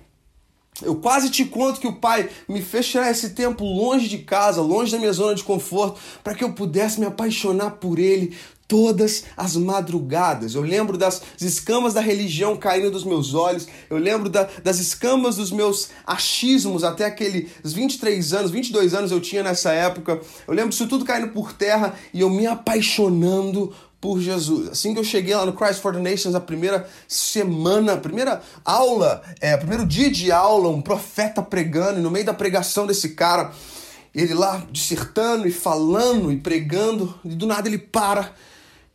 Eu 0.84 0.98
quase 0.98 1.32
te 1.32 1.44
conto 1.46 1.80
que 1.80 1.88
o 1.88 1.96
pai 1.96 2.30
me 2.48 2.62
fez 2.62 2.86
tirar 2.86 3.10
esse 3.10 3.32
tempo 3.32 3.66
longe 3.66 4.08
de 4.08 4.20
casa, 4.20 4.62
longe 4.62 4.92
da 4.92 5.00
minha 5.00 5.14
zona 5.14 5.34
de 5.34 5.44
conforto, 5.44 6.00
para 6.24 6.36
que 6.36 6.44
eu 6.44 6.54
pudesse 6.54 7.00
me 7.00 7.08
apaixonar 7.08 7.72
por 7.72 7.98
ele 7.98 8.38
todas 8.74 9.26
as 9.38 9.56
madrugadas. 9.56 10.56
Eu 10.56 10.64
lembro 10.64 10.98
das 10.98 11.22
escamas 11.40 11.94
da 11.94 12.02
religião 12.02 12.58
caindo 12.58 12.90
dos 12.90 13.04
meus 13.04 13.36
olhos, 13.36 13.68
eu 13.88 14.00
lembro 14.00 14.32
da, 14.32 14.50
das 14.64 14.80
escamas 14.80 15.36
dos 15.36 15.52
meus 15.52 15.90
achismos 16.08 16.84
até 16.84 17.06
aqueles 17.06 17.52
23 17.64 18.34
anos, 18.34 18.50
22 18.50 18.96
anos 18.96 19.12
eu 19.12 19.22
tinha 19.22 19.44
nessa 19.44 19.72
época. 19.74 20.20
Eu 20.48 20.56
lembro 20.56 20.72
disso 20.72 20.88
tudo 20.88 21.06
caindo 21.06 21.28
por 21.28 21.54
terra 21.54 21.94
e 22.12 22.22
eu 22.22 22.32
me 22.32 22.48
apaixonando 22.48 23.72
por 24.02 24.20
Jesus. 24.20 24.70
Assim 24.70 24.92
que 24.92 25.00
eu 25.00 25.04
cheguei 25.04 25.36
lá 25.36 25.46
no 25.46 25.54
Christ 25.54 25.80
for 25.80 25.94
the 25.94 26.00
Nations, 26.00 26.34
a 26.34 26.42
primeira 26.42 26.90
semana, 27.08 27.94
a 27.94 27.98
primeira 27.98 28.42
aula, 28.66 29.22
é, 29.40 29.56
primeiro 29.56 29.86
dia 29.86 30.10
de 30.10 30.32
aula, 30.32 30.70
um 30.70 30.82
profeta 30.82 31.44
pregando, 31.44 32.00
e 32.00 32.02
no 32.02 32.10
meio 32.10 32.26
da 32.26 32.34
pregação 32.34 32.88
desse 32.88 33.10
cara, 33.10 33.52
ele 34.16 34.34
lá 34.34 34.66
dissertando 34.72 35.48
e 35.48 35.52
falando 35.52 36.32
e 36.32 36.38
pregando, 36.38 37.14
e 37.24 37.36
do 37.36 37.46
nada 37.46 37.68
ele 37.68 37.78
para, 37.78 38.34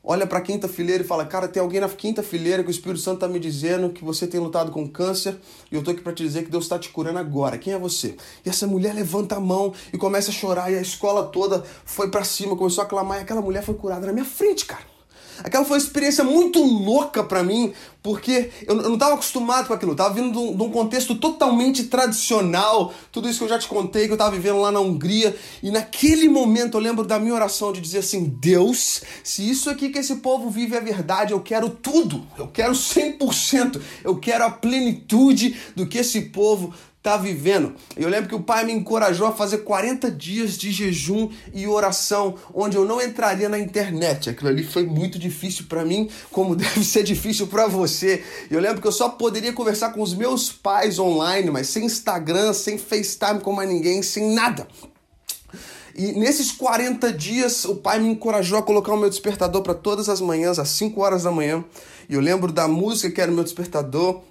olha 0.08 0.26
para 0.26 0.38
a 0.38 0.40
quinta 0.40 0.66
fileira 0.66 1.04
e 1.04 1.06
fala: 1.06 1.26
Cara, 1.26 1.46
tem 1.46 1.60
alguém 1.60 1.80
na 1.80 1.88
quinta 1.88 2.22
fileira 2.22 2.62
que 2.64 2.70
o 2.70 2.72
Espírito 2.72 3.00
Santo 3.00 3.16
está 3.16 3.28
me 3.28 3.38
dizendo 3.38 3.90
que 3.90 4.02
você 4.02 4.26
tem 4.26 4.40
lutado 4.40 4.72
com 4.72 4.88
câncer 4.88 5.36
e 5.70 5.74
eu 5.74 5.84
tô 5.84 5.90
aqui 5.90 6.00
para 6.00 6.14
te 6.14 6.22
dizer 6.22 6.44
que 6.44 6.50
Deus 6.50 6.64
está 6.64 6.78
te 6.78 6.88
curando 6.88 7.18
agora. 7.18 7.58
Quem 7.58 7.74
é 7.74 7.78
você? 7.78 8.16
E 8.44 8.48
essa 8.48 8.66
mulher 8.66 8.94
levanta 8.94 9.36
a 9.36 9.40
mão 9.40 9.74
e 9.92 9.98
começa 9.98 10.30
a 10.30 10.34
chorar, 10.34 10.72
e 10.72 10.76
a 10.76 10.80
escola 10.80 11.24
toda 11.26 11.62
foi 11.84 12.10
para 12.10 12.24
cima, 12.24 12.56
começou 12.56 12.82
a 12.82 12.86
clamar, 12.86 13.18
e 13.18 13.22
aquela 13.22 13.42
mulher 13.42 13.62
foi 13.62 13.74
curada 13.74 14.06
na 14.06 14.12
minha 14.12 14.24
frente, 14.24 14.64
cara. 14.64 14.97
Aquela 15.44 15.64
foi 15.64 15.78
uma 15.78 15.84
experiência 15.84 16.24
muito 16.24 16.62
louca 16.62 17.22
para 17.22 17.42
mim, 17.42 17.72
porque 18.02 18.50
eu, 18.66 18.74
não 18.74 18.94
estava 18.94 19.14
acostumado 19.14 19.66
com 19.66 19.74
aquilo. 19.74 19.92
Eu 19.92 19.96
tava 19.96 20.14
vindo 20.14 20.32
de 20.32 20.62
um, 20.62 20.70
contexto 20.70 21.14
totalmente 21.14 21.84
tradicional, 21.84 22.92
tudo 23.12 23.28
isso 23.28 23.38
que 23.38 23.44
eu 23.44 23.48
já 23.48 23.58
te 23.58 23.68
contei, 23.68 24.06
que 24.06 24.12
eu 24.12 24.14
estava 24.14 24.34
vivendo 24.34 24.60
lá 24.60 24.70
na 24.70 24.80
Hungria. 24.80 25.36
E 25.62 25.70
naquele 25.70 26.28
momento 26.28 26.76
eu 26.76 26.80
lembro 26.80 27.04
da 27.04 27.18
minha 27.18 27.34
oração 27.34 27.72
de 27.72 27.80
dizer 27.80 27.98
assim: 27.98 28.36
Deus, 28.40 29.02
se 29.22 29.48
isso 29.48 29.68
aqui 29.68 29.90
que 29.90 29.98
esse 29.98 30.16
povo 30.16 30.50
vive 30.50 30.76
é 30.76 30.80
verdade, 30.80 31.32
eu 31.32 31.40
quero 31.40 31.70
tudo. 31.70 32.26
Eu 32.36 32.48
quero 32.48 32.72
100%. 32.72 33.80
Eu 34.04 34.16
quero 34.16 34.44
a 34.44 34.50
plenitude 34.50 35.56
do 35.74 35.86
que 35.86 35.98
esse 35.98 36.22
povo 36.22 36.72
está 36.98 37.16
vivendo. 37.16 37.74
Eu 37.96 38.08
lembro 38.08 38.28
que 38.28 38.34
o 38.34 38.42
pai 38.42 38.64
me 38.64 38.72
encorajou 38.72 39.26
a 39.26 39.32
fazer 39.32 39.58
40 39.58 40.10
dias 40.10 40.58
de 40.58 40.70
jejum 40.70 41.30
e 41.54 41.66
oração, 41.66 42.34
onde 42.52 42.76
eu 42.76 42.84
não 42.84 43.00
entraria 43.00 43.48
na 43.48 43.58
internet. 43.58 44.28
Aquilo 44.28 44.50
ali 44.50 44.64
foi 44.64 44.84
muito 44.84 45.18
difícil 45.18 45.66
para 45.68 45.84
mim, 45.84 46.10
como 46.30 46.54
deve 46.56 46.84
ser 46.84 47.02
difícil 47.04 47.46
para 47.46 47.66
você. 47.66 48.22
Eu 48.50 48.60
lembro 48.60 48.82
que 48.82 48.88
eu 48.88 48.92
só 48.92 49.08
poderia 49.08 49.52
conversar 49.52 49.92
com 49.92 50.02
os 50.02 50.12
meus 50.12 50.50
pais 50.50 50.98
online, 50.98 51.50
mas 51.50 51.68
sem 51.68 51.84
Instagram, 51.84 52.52
sem 52.52 52.76
FaceTime 52.76 53.40
com 53.40 53.52
mais 53.52 53.68
ninguém, 53.68 54.02
sem 54.02 54.34
nada. 54.34 54.66
E 55.94 56.12
nesses 56.12 56.52
40 56.52 57.12
dias, 57.12 57.64
o 57.64 57.76
pai 57.76 57.98
me 57.98 58.08
encorajou 58.08 58.58
a 58.58 58.62
colocar 58.62 58.92
o 58.92 58.96
meu 58.96 59.08
despertador 59.08 59.62
para 59.62 59.74
todas 59.74 60.08
as 60.08 60.20
manhãs, 60.20 60.58
às 60.58 60.68
5 60.68 61.00
horas 61.00 61.24
da 61.24 61.32
manhã. 61.32 61.64
E 62.08 62.14
eu 62.14 62.20
lembro 62.20 62.52
da 62.52 62.68
música 62.68 63.10
que 63.10 63.20
era 63.20 63.30
o 63.30 63.34
meu 63.34 63.42
despertador, 63.42 64.22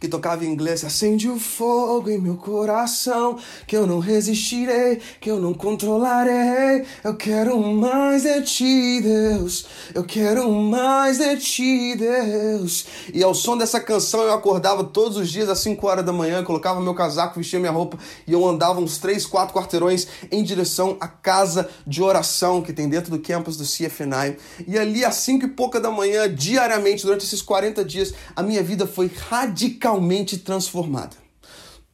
que 0.00 0.08
tocava 0.08 0.44
em 0.44 0.48
inglês. 0.48 0.84
Acende 0.84 1.28
o 1.28 1.38
fogo 1.38 2.10
em 2.10 2.18
meu 2.18 2.36
coração, 2.36 3.38
que 3.66 3.76
eu 3.76 3.86
não 3.86 3.98
resistirei, 3.98 5.00
que 5.20 5.30
eu 5.30 5.40
não 5.40 5.52
controlarei. 5.52 6.84
Eu 7.02 7.14
quero 7.16 7.60
mais 7.60 8.22
de 8.22 8.42
ti, 8.42 9.00
Deus. 9.00 9.66
Eu 9.94 10.04
quero 10.04 10.50
mais 10.50 11.18
de 11.18 11.36
ti, 11.36 11.96
Deus. 11.96 12.86
E 13.12 13.22
ao 13.22 13.34
som 13.34 13.56
dessa 13.56 13.80
canção 13.80 14.22
eu 14.22 14.32
acordava 14.32 14.84
todos 14.84 15.16
os 15.16 15.30
dias 15.30 15.48
às 15.48 15.58
5 15.60 15.86
horas 15.86 16.04
da 16.04 16.12
manhã, 16.12 16.44
colocava 16.44 16.80
meu 16.80 16.94
casaco, 16.94 17.38
vestia 17.38 17.58
minha 17.58 17.72
roupa 17.72 17.98
e 18.26 18.32
eu 18.32 18.46
andava 18.46 18.80
uns 18.80 18.98
3, 18.98 19.26
4 19.26 19.54
quarteirões 19.54 20.06
em 20.30 20.42
direção 20.42 20.96
à 21.00 21.08
casa 21.08 21.68
de 21.86 22.02
oração 22.02 22.62
que 22.62 22.72
tem 22.72 22.88
dentro 22.88 23.10
do 23.10 23.18
campus 23.18 23.56
do 23.56 23.64
CFNI. 23.64 24.36
E 24.66 24.78
ali 24.78 25.04
às 25.04 25.16
5 25.16 25.46
e 25.46 25.48
pouca 25.48 25.80
da 25.80 25.90
manhã, 25.90 26.32
diariamente, 26.32 27.04
durante 27.04 27.24
esses 27.24 27.42
40 27.42 27.84
dias, 27.84 28.14
a 28.36 28.42
minha 28.42 28.62
vida 28.62 28.86
foi 28.86 29.10
radical 29.28 29.77
radicalmente 29.78 30.38
transformada. 30.38 31.16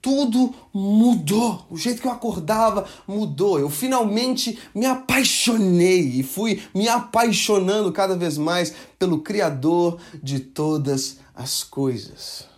Tudo 0.01 0.55
mudou. 0.73 1.67
O 1.71 1.77
jeito 1.77 2.01
que 2.03 2.07
eu 2.07 2.13
acordava 2.13 2.87
mudou. 3.07 3.59
Eu 3.59 3.71
finalmente 3.71 4.59
me 4.75 4.85
apaixonei 4.85 6.21
e 6.21 6.23
fui 6.23 6.63
me 6.75 6.89
apaixonando 6.89 7.93
cada 7.93 8.17
vez 8.17 8.37
mais 8.37 8.75
pelo 8.99 9.21
Criador 9.21 9.99
de 10.23 10.41
todas 10.41 11.19
as 11.35 11.63
coisas. 11.63 12.54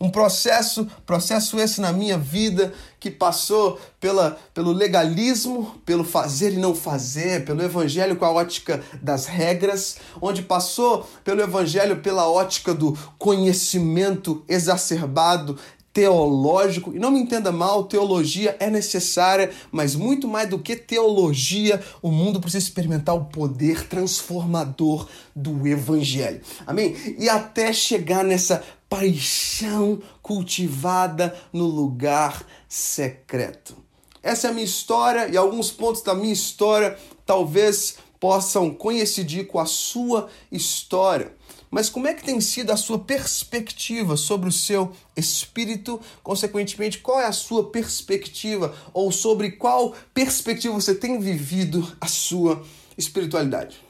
Um 0.00 0.08
processo, 0.08 0.86
processo 1.04 1.60
esse 1.60 1.78
na 1.78 1.92
minha 1.92 2.16
vida 2.16 2.72
que 2.98 3.10
passou 3.10 3.78
pela, 4.00 4.38
pelo 4.54 4.72
legalismo, 4.72 5.78
pelo 5.84 6.04
fazer 6.04 6.54
e 6.54 6.56
não 6.56 6.74
fazer, 6.74 7.44
pelo 7.44 7.62
evangelho 7.62 8.16
com 8.16 8.24
a 8.24 8.32
ótica 8.32 8.82
das 9.02 9.26
regras, 9.26 9.98
onde 10.20 10.40
passou 10.42 11.06
pelo 11.22 11.42
evangelho 11.42 12.00
pela 12.00 12.30
ótica 12.30 12.72
do 12.72 12.96
conhecimento 13.18 14.42
exacerbado, 14.48 15.58
teológico. 15.92 16.94
E 16.94 16.98
não 16.98 17.10
me 17.10 17.20
entenda 17.20 17.50
mal, 17.50 17.84
teologia 17.84 18.56
é 18.60 18.70
necessária, 18.70 19.50
mas 19.70 19.94
muito 19.94 20.28
mais 20.28 20.48
do 20.48 20.58
que 20.58 20.76
teologia, 20.76 21.82
o 22.00 22.10
mundo 22.10 22.40
precisa 22.40 22.64
experimentar 22.64 23.14
o 23.14 23.24
poder 23.24 23.86
transformador 23.88 25.08
do 25.34 25.66
evangelho. 25.66 26.40
Amém? 26.66 26.96
E 27.18 27.28
até 27.28 27.72
chegar 27.72 28.24
nessa 28.24 28.62
paixão 28.90 30.02
cultivada 30.20 31.34
no 31.52 31.64
lugar 31.64 32.44
secreto. 32.68 33.76
Essa 34.20 34.48
é 34.48 34.50
a 34.50 34.52
minha 34.52 34.66
história 34.66 35.28
e 35.28 35.36
alguns 35.36 35.70
pontos 35.70 36.02
da 36.02 36.14
minha 36.14 36.32
história 36.32 36.98
talvez 37.24 37.96
possam 38.18 38.74
coincidir 38.74 39.46
com 39.46 39.58
a 39.58 39.64
sua 39.64 40.28
história. 40.52 41.34
Mas 41.70 41.88
como 41.88 42.08
é 42.08 42.14
que 42.14 42.24
tem 42.24 42.40
sido 42.40 42.72
a 42.72 42.76
sua 42.76 42.98
perspectiva 42.98 44.16
sobre 44.16 44.48
o 44.48 44.52
seu 44.52 44.92
espírito? 45.16 46.00
Consequentemente, 46.22 46.98
qual 46.98 47.20
é 47.20 47.26
a 47.26 47.32
sua 47.32 47.70
perspectiva 47.70 48.74
ou 48.92 49.12
sobre 49.12 49.52
qual 49.52 49.94
perspectiva 50.12 50.74
você 50.74 50.94
tem 50.94 51.20
vivido 51.20 51.96
a 52.00 52.08
sua 52.08 52.62
espiritualidade? 52.98 53.89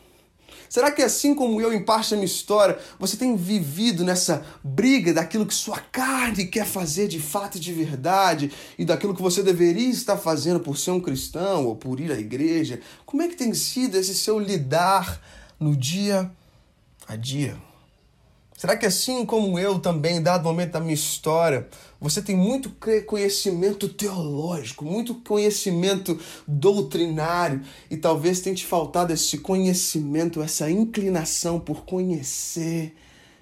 Será 0.70 0.92
que 0.92 1.02
assim 1.02 1.34
como 1.34 1.60
eu, 1.60 1.72
em 1.72 1.82
parte 1.82 2.12
da 2.12 2.16
minha 2.16 2.26
história, 2.26 2.78
você 2.96 3.16
tem 3.16 3.34
vivido 3.34 4.04
nessa 4.04 4.46
briga 4.62 5.12
daquilo 5.12 5.44
que 5.44 5.52
sua 5.52 5.80
carne 5.80 6.46
quer 6.46 6.64
fazer 6.64 7.08
de 7.08 7.18
fato 7.18 7.56
e 7.56 7.60
de 7.60 7.72
verdade 7.72 8.52
e 8.78 8.84
daquilo 8.84 9.12
que 9.12 9.20
você 9.20 9.42
deveria 9.42 9.90
estar 9.90 10.16
fazendo 10.16 10.60
por 10.60 10.78
ser 10.78 10.92
um 10.92 11.00
cristão 11.00 11.66
ou 11.66 11.74
por 11.74 11.98
ir 11.98 12.12
à 12.12 12.18
igreja? 12.20 12.80
Como 13.04 13.20
é 13.20 13.26
que 13.26 13.34
tem 13.34 13.52
sido 13.52 13.96
esse 13.96 14.14
seu 14.14 14.38
lidar 14.38 15.20
no 15.58 15.74
dia 15.76 16.30
a 17.08 17.16
dia? 17.16 17.69
Será 18.60 18.76
que 18.76 18.84
assim 18.84 19.24
como 19.24 19.58
eu 19.58 19.78
também, 19.78 20.20
dado 20.20 20.42
o 20.42 20.44
momento 20.44 20.72
da 20.72 20.80
minha 20.80 20.92
história, 20.92 21.66
você 21.98 22.20
tem 22.20 22.36
muito 22.36 22.70
conhecimento 23.06 23.88
teológico, 23.88 24.84
muito 24.84 25.14
conhecimento 25.14 26.20
doutrinário 26.46 27.62
e 27.90 27.96
talvez 27.96 28.42
tenha 28.42 28.54
te 28.54 28.66
faltado 28.66 29.14
esse 29.14 29.38
conhecimento, 29.38 30.42
essa 30.42 30.70
inclinação 30.70 31.58
por 31.58 31.86
conhecer 31.86 32.94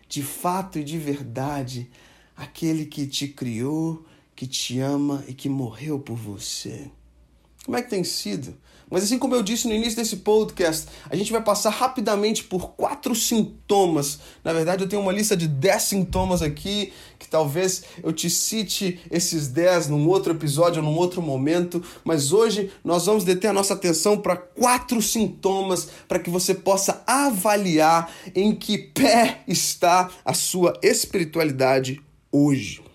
de 0.09 0.23
fato 0.23 0.79
e 0.79 0.85
de 0.85 0.97
verdade 0.97 1.91
aquele 2.37 2.87
que 2.87 3.05
te 3.05 3.27
criou, 3.27 4.07
que 4.37 4.47
te 4.47 4.79
ama 4.79 5.25
e 5.27 5.35
que 5.35 5.49
morreu 5.49 5.99
por 5.99 6.15
você? 6.17 6.93
Como 7.65 7.77
é 7.77 7.83
que 7.83 7.91
tem 7.91 8.05
sido? 8.05 8.57
Mas 8.90 9.04
assim 9.04 9.18
como 9.18 9.35
eu 9.35 9.42
disse 9.42 9.68
no 9.68 9.75
início 9.75 9.97
desse 9.97 10.16
podcast, 10.16 10.87
a 11.11 11.16
gente 11.16 11.33
vai 11.33 11.42
passar 11.42 11.71
rapidamente 11.71 12.45
por 12.45 12.71
quatro 12.71 13.14
sintomas. 13.14 14.18
Na 14.42 14.52
verdade, 14.52 14.83
eu 14.83 14.88
tenho 14.88 15.02
uma 15.02 15.12
lista 15.12 15.37
de 15.37 15.47
dez 15.47 15.83
sintomas 15.83 16.42
aqui, 16.42 16.92
que 17.18 17.28
talvez 17.28 17.85
eu 18.02 18.12
te 18.12 18.30
cite 18.30 19.00
esses 19.11 19.49
dez 19.49 19.88
num 19.88 20.09
outro 20.09 20.33
episódio, 20.33 20.83
num 20.83 20.97
outro 20.97 21.21
momento. 21.21 21.83
Mas 22.04 22.33
hoje 22.33 22.71
nós 22.83 23.07
vamos 23.07 23.25
deter 23.25 23.49
a 23.49 23.52
nossa 23.52 23.75
atenção 23.75 24.18
para 24.18 24.37
quatro 24.37 25.02
sintomas 25.02 25.88
para 26.07 26.18
que 26.18 26.30
você 26.30 26.54
possa 26.54 27.02
avaliar 27.07 28.12
em 28.35 28.54
que 28.54 28.78
pé 28.78 29.42
está 29.47 30.11
a 30.25 30.33
sua 30.33 30.73
espiritualidade 30.83 32.00
hoje. 32.33 32.88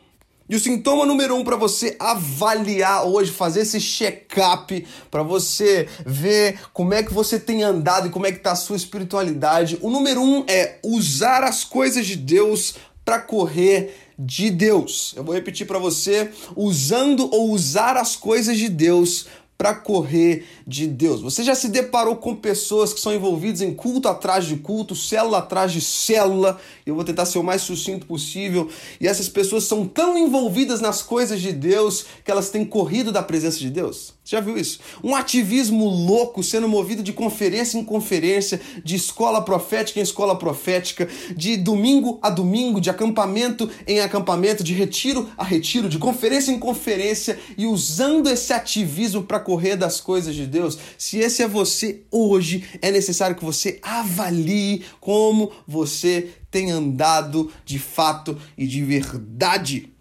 E 0.50 0.56
o 0.56 0.60
sintoma 0.60 1.06
número 1.06 1.36
um 1.36 1.44
para 1.44 1.56
você 1.56 1.96
avaliar 1.98 3.08
hoje, 3.08 3.32
fazer 3.32 3.62
esse 3.62 3.80
check-up, 3.80 4.86
para 5.10 5.24
você 5.24 5.88
ver 6.06 6.60
como 6.74 6.94
é 6.94 7.02
que 7.02 7.14
você 7.14 7.40
tem 7.40 7.64
andado 7.64 8.08
e 8.08 8.10
como 8.10 8.26
é 8.26 8.32
que 8.32 8.40
tá 8.40 8.52
a 8.52 8.56
sua 8.56 8.76
espiritualidade. 8.76 9.78
O 9.82 9.90
número 9.90 10.22
um 10.22 10.44
é 10.48 10.80
usar 10.84 11.44
as 11.44 11.64
coisas 11.64 12.06
de 12.06 12.18
Deus 12.18 12.76
para 13.06 13.20
correr 13.20 13.96
de 14.20 14.50
Deus. 14.50 15.14
Eu 15.16 15.24
vou 15.24 15.34
repetir 15.34 15.66
para 15.66 15.80
você: 15.80 16.30
usando 16.56 17.30
ou 17.34 17.52
usar 17.52 17.96
as 17.96 18.16
coisas 18.16 18.58
de 18.58 18.70
Deus 18.70 19.28
para 19.58 19.74
correr 19.74 20.46
de 20.68 20.88
Deus. 20.88 21.22
Você 21.22 21.44
já 21.44 21.56
se 21.56 21.70
deparou 21.70 22.16
com 22.16 22.36
pessoas 22.36 22.94
que 22.94 23.00
são 23.00 23.14
envolvidas 23.14 23.62
em 23.62 23.74
culto 23.74 24.08
atrás 24.08 24.46
de 24.46 24.58
culto, 24.58 24.96
célula 24.96 25.38
atrás 25.40 25.72
de 25.72 25.82
célula? 25.82 26.60
Eu 26.86 26.96
vou 26.96 27.04
tentar 27.04 27.26
ser 27.26 27.40
o 27.40 27.44
mais 27.44 27.62
sucinto 27.62 28.06
possível. 28.06 28.70
E 29.00 29.08
essas 29.08 29.30
pessoas 29.30 29.64
são 29.64 29.88
tão 29.88 30.18
envolvidas 30.18 30.82
nas 30.82 31.02
coisas 31.02 31.42
de 31.42 31.52
Deus 31.52 32.06
que 32.24 32.32
elas 32.32 32.50
têm 32.50 32.66
corrido 32.66 33.12
da 33.12 33.24
presença 33.24 33.60
de 33.60 33.70
Deus? 33.70 34.14
Já 34.26 34.40
viu 34.40 34.58
isso? 34.58 34.80
Um 35.04 35.14
ativismo 35.16 35.86
louco 35.86 36.42
sendo 36.42 36.68
movido 36.68 37.04
de 37.04 37.12
conferência 37.12 37.78
em 37.78 37.84
conferência, 37.84 38.62
de 38.82 38.96
escola 38.96 39.42
profética 39.42 40.00
em 40.00 40.04
escola 40.04 40.38
profética, 40.38 41.10
de 41.36 41.58
domingo 41.58 42.20
a 42.22 42.30
domingo, 42.30 42.80
de 42.80 42.90
acampamento 42.90 43.70
em 43.86 44.00
acampamento, 44.00 44.64
de 44.64 44.74
retiro 44.74 45.30
a 45.38 45.44
retiro, 45.44 45.90
de 45.90 45.98
conferência 45.98 46.52
em 46.52 46.60
conferência 46.60 47.38
e 47.58 47.66
usando 47.66 48.30
esse 48.30 48.54
ativismo 48.54 49.24
para 49.24 49.42
correr 49.42 49.76
das 49.76 50.00
coisas 50.00 50.34
de 50.34 50.48
Deus. 50.48 50.78
Se 50.98 51.18
esse 51.18 51.44
é 51.44 51.48
você 51.48 52.04
hoje, 52.10 52.64
é 52.82 52.92
necessário 52.92 53.36
que 53.36 53.44
você 53.44 53.80
avalie 53.82 54.84
como 55.02 55.52
você 55.68 56.30
tem 56.50 56.72
andado 56.72 57.52
de 57.66 57.78
fato 57.78 58.38
e 58.58 58.66
de 58.66 58.84
verdade. 58.84 59.93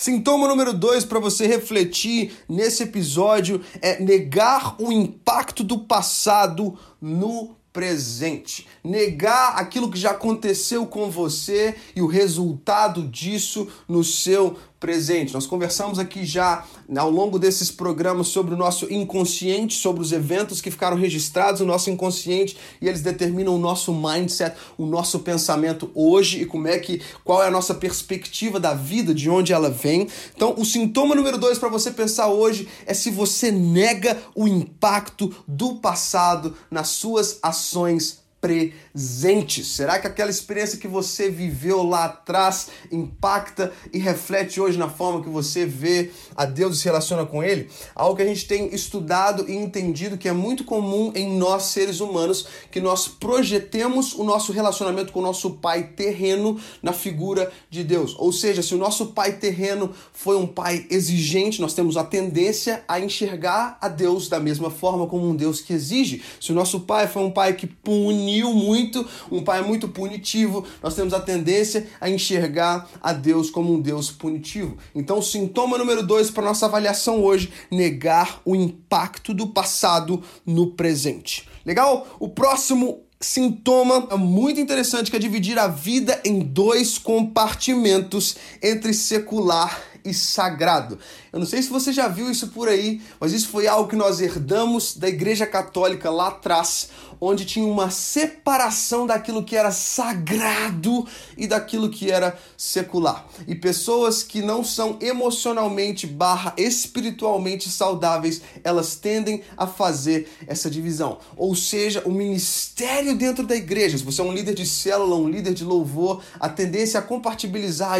Sintoma 0.00 0.48
número 0.48 0.72
dois 0.72 1.04
para 1.04 1.18
você 1.18 1.46
refletir 1.46 2.32
nesse 2.48 2.84
episódio 2.84 3.60
é 3.82 4.00
negar 4.00 4.74
o 4.80 4.90
impacto 4.90 5.62
do 5.62 5.80
passado 5.80 6.78
no 6.98 7.54
presente. 7.70 8.66
Negar 8.82 9.58
aquilo 9.58 9.90
que 9.90 9.98
já 9.98 10.12
aconteceu 10.12 10.86
com 10.86 11.10
você 11.10 11.74
e 11.94 12.00
o 12.00 12.06
resultado 12.06 13.06
disso 13.08 13.68
no 13.86 14.02
seu 14.02 14.56
presente. 14.80 15.34
Nós 15.34 15.46
conversamos 15.46 15.98
aqui 15.98 16.24
já 16.24 16.64
ao 16.96 17.10
longo 17.10 17.38
desses 17.38 17.70
programas 17.70 18.28
sobre 18.28 18.54
o 18.54 18.56
nosso 18.56 18.90
inconsciente, 18.90 19.74
sobre 19.74 20.02
os 20.02 20.10
eventos 20.10 20.62
que 20.62 20.70
ficaram 20.70 20.96
registrados 20.96 21.60
no 21.60 21.66
nosso 21.66 21.90
inconsciente 21.90 22.56
e 22.80 22.88
eles 22.88 23.02
determinam 23.02 23.54
o 23.54 23.58
nosso 23.58 23.92
mindset, 23.92 24.56
o 24.78 24.86
nosso 24.86 25.18
pensamento 25.18 25.90
hoje 25.94 26.40
e 26.40 26.46
como 26.46 26.66
é 26.66 26.78
que 26.78 27.02
qual 27.22 27.42
é 27.42 27.48
a 27.48 27.50
nossa 27.50 27.74
perspectiva 27.74 28.58
da 28.58 28.72
vida, 28.72 29.14
de 29.14 29.28
onde 29.28 29.52
ela 29.52 29.68
vem. 29.68 30.08
Então, 30.34 30.54
o 30.56 30.64
sintoma 30.64 31.14
número 31.14 31.36
dois 31.36 31.58
para 31.58 31.68
você 31.68 31.90
pensar 31.90 32.28
hoje 32.28 32.66
é 32.86 32.94
se 32.94 33.10
você 33.10 33.52
nega 33.52 34.16
o 34.34 34.48
impacto 34.48 35.34
do 35.46 35.76
passado 35.76 36.56
nas 36.70 36.88
suas 36.88 37.38
ações 37.42 38.20
presente? 38.40 39.62
Será 39.62 39.98
que 39.98 40.06
aquela 40.06 40.30
experiência 40.30 40.78
que 40.78 40.88
você 40.88 41.28
viveu 41.28 41.82
lá 41.82 42.06
atrás 42.06 42.68
impacta 42.90 43.72
e 43.92 43.98
reflete 43.98 44.60
hoje 44.60 44.78
na 44.78 44.88
forma 44.88 45.22
que 45.22 45.28
você 45.28 45.66
vê 45.66 46.10
a 46.34 46.46
Deus 46.46 46.76
e 46.76 46.80
se 46.80 46.84
relaciona 46.86 47.26
com 47.26 47.42
Ele? 47.42 47.68
Algo 47.94 48.16
que 48.16 48.22
a 48.22 48.26
gente 48.26 48.46
tem 48.46 48.74
estudado 48.74 49.48
e 49.48 49.54
entendido 49.54 50.16
que 50.16 50.28
é 50.28 50.32
muito 50.32 50.64
comum 50.64 51.12
em 51.14 51.36
nós 51.36 51.64
seres 51.64 52.00
humanos, 52.00 52.46
que 52.70 52.80
nós 52.80 53.06
projetemos 53.06 54.14
o 54.14 54.24
nosso 54.24 54.52
relacionamento 54.52 55.12
com 55.12 55.20
o 55.20 55.22
nosso 55.22 55.50
pai 55.50 55.88
terreno 55.88 56.58
na 56.82 56.92
figura 56.92 57.52
de 57.68 57.84
Deus. 57.84 58.16
Ou 58.18 58.32
seja, 58.32 58.62
se 58.62 58.74
o 58.74 58.78
nosso 58.78 59.08
pai 59.08 59.34
terreno 59.34 59.92
foi 60.12 60.36
um 60.36 60.46
pai 60.46 60.86
exigente, 60.90 61.60
nós 61.60 61.74
temos 61.74 61.96
a 61.96 62.04
tendência 62.04 62.82
a 62.88 62.98
enxergar 62.98 63.76
a 63.80 63.88
Deus 63.88 64.28
da 64.28 64.40
mesma 64.40 64.70
forma 64.70 65.06
como 65.06 65.28
um 65.28 65.36
Deus 65.36 65.60
que 65.60 65.74
exige. 65.74 66.22
Se 66.40 66.52
o 66.52 66.54
nosso 66.54 66.80
pai 66.80 67.06
foi 67.06 67.22
um 67.22 67.30
pai 67.30 67.54
que 67.54 67.66
pune 67.66 68.29
muito, 68.38 69.06
um 69.30 69.42
pai 69.42 69.62
muito 69.62 69.88
punitivo, 69.88 70.64
nós 70.82 70.94
temos 70.94 71.12
a 71.12 71.20
tendência 71.20 71.86
a 72.00 72.08
enxergar 72.08 72.88
a 73.02 73.12
Deus 73.12 73.50
como 73.50 73.74
um 73.74 73.80
Deus 73.80 74.10
punitivo. 74.10 74.78
Então, 74.94 75.20
sintoma 75.20 75.76
número 75.76 76.06
dois 76.06 76.30
para 76.30 76.44
nossa 76.44 76.66
avaliação 76.66 77.22
hoje: 77.22 77.52
negar 77.70 78.40
o 78.44 78.54
impacto 78.54 79.34
do 79.34 79.48
passado 79.48 80.22
no 80.46 80.68
presente. 80.68 81.48
Legal? 81.64 82.06
O 82.18 82.28
próximo 82.28 83.02
sintoma 83.20 84.08
é 84.10 84.16
muito 84.16 84.60
interessante 84.60 85.10
que 85.10 85.16
é 85.16 85.20
dividir 85.20 85.58
a 85.58 85.68
vida 85.68 86.18
em 86.24 86.40
dois 86.40 86.96
compartimentos 86.96 88.36
entre 88.62 88.94
secular 88.94 89.89
e 90.04 90.14
sagrado. 90.14 90.98
Eu 91.32 91.38
não 91.38 91.46
sei 91.46 91.62
se 91.62 91.68
você 91.68 91.92
já 91.92 92.08
viu 92.08 92.30
isso 92.30 92.48
por 92.48 92.68
aí, 92.68 93.02
mas 93.18 93.32
isso 93.32 93.48
foi 93.48 93.66
algo 93.66 93.88
que 93.88 93.96
nós 93.96 94.20
herdamos 94.20 94.96
da 94.96 95.08
Igreja 95.08 95.46
Católica 95.46 96.10
lá 96.10 96.28
atrás, 96.28 96.88
onde 97.20 97.44
tinha 97.44 97.66
uma 97.66 97.90
separação 97.90 99.06
daquilo 99.06 99.44
que 99.44 99.54
era 99.54 99.70
sagrado 99.70 101.06
e 101.36 101.46
daquilo 101.46 101.90
que 101.90 102.10
era 102.10 102.38
secular. 102.56 103.26
E 103.46 103.54
pessoas 103.54 104.22
que 104.22 104.40
não 104.40 104.64
são 104.64 104.96
emocionalmente 105.00 106.06
barra 106.06 106.54
espiritualmente 106.56 107.68
saudáveis, 107.68 108.40
elas 108.64 108.96
tendem 108.96 109.42
a 109.56 109.66
fazer 109.66 110.30
essa 110.46 110.70
divisão. 110.70 111.18
Ou 111.36 111.54
seja, 111.54 112.02
o 112.06 112.10
ministério 112.10 113.14
dentro 113.14 113.46
da 113.46 113.54
igreja, 113.54 113.98
se 113.98 114.04
você 114.04 114.20
é 114.20 114.24
um 114.24 114.32
líder 114.32 114.54
de 114.54 114.64
célula, 114.64 115.16
um 115.16 115.28
líder 115.28 115.52
de 115.52 115.64
louvor, 115.64 116.22
a 116.38 116.48
tendência 116.48 116.98
é 116.98 117.02
compartilhar 117.02 117.50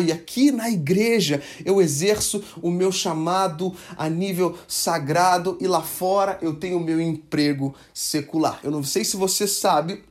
e 0.01 0.13
aqui 0.13 0.51
na 0.51 0.71
igreja 0.71 1.43
eu 1.65 1.81
exerço 1.91 2.43
o 2.63 2.71
meu 2.71 2.93
chamado 2.93 3.75
a 3.97 4.09
nível 4.09 4.57
sagrado 4.69 5.59
e 5.61 5.67
lá 5.67 5.83
fora 5.83 6.39
eu 6.41 6.55
tenho 6.55 6.79
o 6.79 6.85
meu 6.85 7.01
emprego 7.01 7.75
secular. 7.93 8.61
Eu 8.63 8.71
não 8.71 8.85
sei 8.85 9.05
se 9.05 9.17
você 9.17 9.47
sabe, 9.47 10.05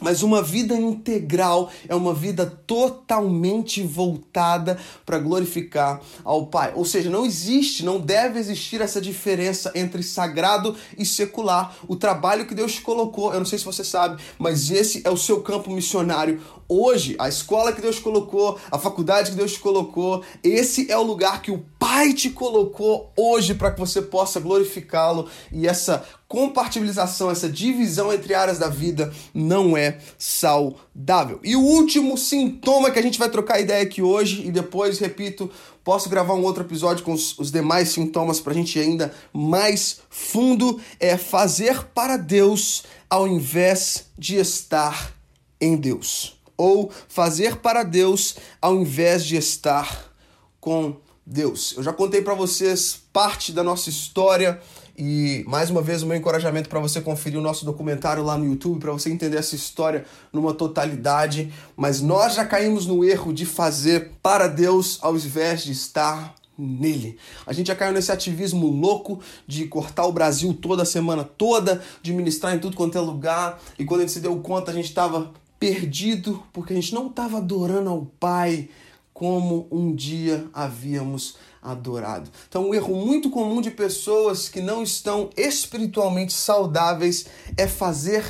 mas 0.00 0.22
uma 0.22 0.42
vida 0.42 0.74
integral 0.74 1.70
é 1.88 1.94
uma 1.94 2.14
vida 2.14 2.46
totalmente 2.66 3.82
voltada 3.82 4.78
para 5.04 5.18
glorificar 5.18 6.00
ao 6.24 6.46
Pai. 6.46 6.72
Ou 6.74 6.84
seja, 6.84 7.10
não 7.10 7.26
existe, 7.26 7.84
não 7.84 8.00
deve 8.00 8.38
existir 8.38 8.80
essa 8.80 9.00
diferença 9.00 9.72
entre 9.74 10.02
sagrado 10.02 10.76
e 10.96 11.04
secular. 11.04 11.76
O 11.86 11.96
trabalho 11.96 12.46
que 12.46 12.54
Deus 12.54 12.78
colocou, 12.78 13.32
eu 13.32 13.38
não 13.38 13.46
sei 13.46 13.58
se 13.58 13.64
você 13.64 13.84
sabe, 13.84 14.22
mas 14.38 14.70
esse 14.70 15.02
é 15.04 15.10
o 15.10 15.16
seu 15.16 15.40
campo 15.40 15.70
missionário 15.70 16.40
hoje, 16.68 17.16
a 17.18 17.28
escola 17.28 17.72
que 17.72 17.80
Deus 17.80 17.98
colocou, 17.98 18.58
a 18.70 18.78
faculdade 18.78 19.30
que 19.30 19.36
Deus 19.36 19.56
colocou, 19.56 20.22
esse 20.44 20.90
é 20.90 20.98
o 20.98 21.02
lugar 21.02 21.40
que 21.40 21.50
o 21.50 21.64
Pai 21.78 22.12
te 22.12 22.28
colocou 22.28 23.10
hoje 23.16 23.54
para 23.54 23.70
que 23.70 23.80
você 23.80 24.02
possa 24.02 24.38
glorificá-lo 24.38 25.28
e 25.50 25.66
essa 25.66 26.04
compartilhação, 26.28 27.30
essa 27.30 27.48
divisão 27.48 28.12
entre 28.12 28.34
áreas 28.34 28.58
da 28.58 28.68
vida 28.68 29.10
não 29.32 29.74
é 29.76 29.98
saudável. 30.18 31.40
E 31.42 31.56
o 31.56 31.60
último 31.60 32.18
sintoma 32.18 32.90
que 32.90 32.98
a 32.98 33.02
gente 33.02 33.18
vai 33.18 33.30
trocar 33.30 33.58
ideia 33.58 33.82
aqui 33.82 34.02
hoje 34.02 34.46
e 34.46 34.52
depois, 34.52 34.98
repito, 34.98 35.50
posso 35.82 36.10
gravar 36.10 36.34
um 36.34 36.42
outro 36.42 36.62
episódio 36.62 37.02
com 37.02 37.14
os, 37.14 37.36
os 37.38 37.50
demais 37.50 37.88
sintomas 37.88 38.40
para 38.40 38.52
a 38.52 38.56
gente 38.56 38.78
ir 38.78 38.82
ainda 38.82 39.14
mais 39.32 40.00
fundo 40.10 40.78
é 41.00 41.16
fazer 41.16 41.84
para 41.94 42.18
Deus 42.18 42.84
ao 43.08 43.26
invés 43.26 44.04
de 44.18 44.36
estar 44.36 45.14
em 45.58 45.76
Deus 45.76 46.38
ou 46.58 46.90
fazer 47.08 47.56
para 47.56 47.84
Deus 47.84 48.36
ao 48.60 48.74
invés 48.74 49.24
de 49.24 49.36
estar 49.36 50.12
com 50.60 50.96
Deus. 51.24 51.74
Eu 51.76 51.82
já 51.82 51.92
contei 51.92 52.20
para 52.20 52.34
vocês 52.34 53.00
parte 53.12 53.52
da 53.52 53.62
nossa 53.62 53.88
história 53.88 54.60
e 54.98 55.44
mais 55.46 55.70
uma 55.70 55.80
vez 55.80 56.02
o 56.02 56.06
meu 56.06 56.16
encorajamento 56.16 56.68
para 56.68 56.80
você 56.80 57.00
conferir 57.00 57.38
o 57.38 57.42
nosso 57.42 57.64
documentário 57.64 58.24
lá 58.24 58.36
no 58.36 58.44
YouTube 58.44 58.80
para 58.80 58.90
você 58.90 59.08
entender 59.10 59.36
essa 59.36 59.54
história 59.54 60.04
numa 60.32 60.52
totalidade, 60.52 61.52
mas 61.76 62.00
nós 62.00 62.34
já 62.34 62.44
caímos 62.44 62.84
no 62.84 63.04
erro 63.04 63.32
de 63.32 63.46
fazer 63.46 64.10
para 64.20 64.48
Deus 64.48 64.98
ao 65.00 65.14
invés 65.14 65.62
de 65.62 65.70
estar 65.70 66.34
nele. 66.58 67.16
A 67.46 67.52
gente 67.52 67.68
já 67.68 67.76
caiu 67.76 67.92
nesse 67.92 68.10
ativismo 68.10 68.66
louco 68.66 69.20
de 69.46 69.66
cortar 69.66 70.04
o 70.04 70.12
Brasil 70.12 70.52
toda 70.52 70.82
a 70.82 70.86
semana 70.86 71.22
toda, 71.22 71.80
de 72.02 72.12
ministrar 72.12 72.56
em 72.56 72.58
tudo 72.58 72.76
quanto 72.76 72.98
é 72.98 73.00
lugar, 73.00 73.62
e 73.78 73.84
quando 73.84 74.00
a 74.00 74.02
gente 74.02 74.14
se 74.14 74.20
deu 74.20 74.36
conta, 74.40 74.72
a 74.72 74.74
gente 74.74 74.88
estava 74.88 75.32
perdido 75.60 76.42
porque 76.52 76.72
a 76.72 76.76
gente 76.76 76.92
não 76.92 77.06
estava 77.06 77.38
adorando 77.38 77.88
ao 77.88 78.04
Pai 78.18 78.68
como 79.14 79.68
um 79.70 79.94
dia 79.94 80.46
havíamos 80.52 81.36
adorado. 81.70 82.30
Então, 82.48 82.68
um 82.68 82.74
erro 82.74 82.94
muito 82.94 83.30
comum 83.30 83.60
de 83.60 83.70
pessoas 83.70 84.48
que 84.48 84.60
não 84.60 84.82
estão 84.82 85.30
espiritualmente 85.36 86.32
saudáveis 86.32 87.26
é 87.56 87.66
fazer 87.66 88.24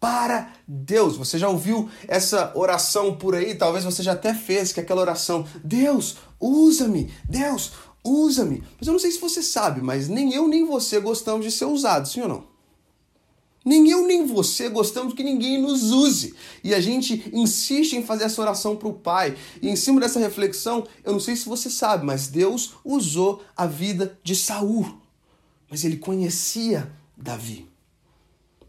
para 0.00 0.52
Deus. 0.68 1.16
Você 1.16 1.38
já 1.38 1.48
ouviu 1.48 1.88
essa 2.06 2.52
oração 2.54 3.16
por 3.16 3.34
aí? 3.34 3.54
Talvez 3.54 3.84
você 3.84 4.02
já 4.02 4.12
até 4.12 4.34
fez 4.34 4.72
que 4.72 4.80
é 4.80 4.82
aquela 4.82 5.00
oração: 5.00 5.46
Deus, 5.64 6.16
usa-me. 6.38 7.12
Deus, 7.28 7.72
usa-me. 8.04 8.62
Mas 8.78 8.86
eu 8.86 8.92
não 8.92 9.00
sei 9.00 9.10
se 9.10 9.20
você 9.20 9.42
sabe, 9.42 9.80
mas 9.80 10.08
nem 10.08 10.34
eu 10.34 10.46
nem 10.46 10.66
você 10.66 11.00
gostamos 11.00 11.44
de 11.44 11.50
ser 11.50 11.64
usados, 11.64 12.12
sim 12.12 12.20
ou 12.20 12.28
não? 12.28 12.53
Nem 13.64 13.88
eu 13.90 14.06
nem 14.06 14.26
você 14.26 14.68
gostamos 14.68 15.14
que 15.14 15.24
ninguém 15.24 15.60
nos 15.60 15.90
use. 15.90 16.34
E 16.62 16.74
a 16.74 16.80
gente 16.80 17.30
insiste 17.32 17.94
em 17.94 18.02
fazer 18.02 18.24
essa 18.24 18.42
oração 18.42 18.76
para 18.76 18.88
o 18.88 18.92
Pai. 18.92 19.36
E 19.62 19.68
em 19.68 19.76
cima 19.76 20.00
dessa 20.00 20.20
reflexão, 20.20 20.86
eu 21.02 21.12
não 21.12 21.20
sei 21.20 21.34
se 21.34 21.48
você 21.48 21.70
sabe, 21.70 22.04
mas 22.04 22.28
Deus 22.28 22.74
usou 22.84 23.42
a 23.56 23.66
vida 23.66 24.18
de 24.22 24.36
Saul. 24.36 24.98
Mas 25.70 25.82
ele 25.82 25.96
conhecia 25.96 26.92
Davi. 27.16 27.66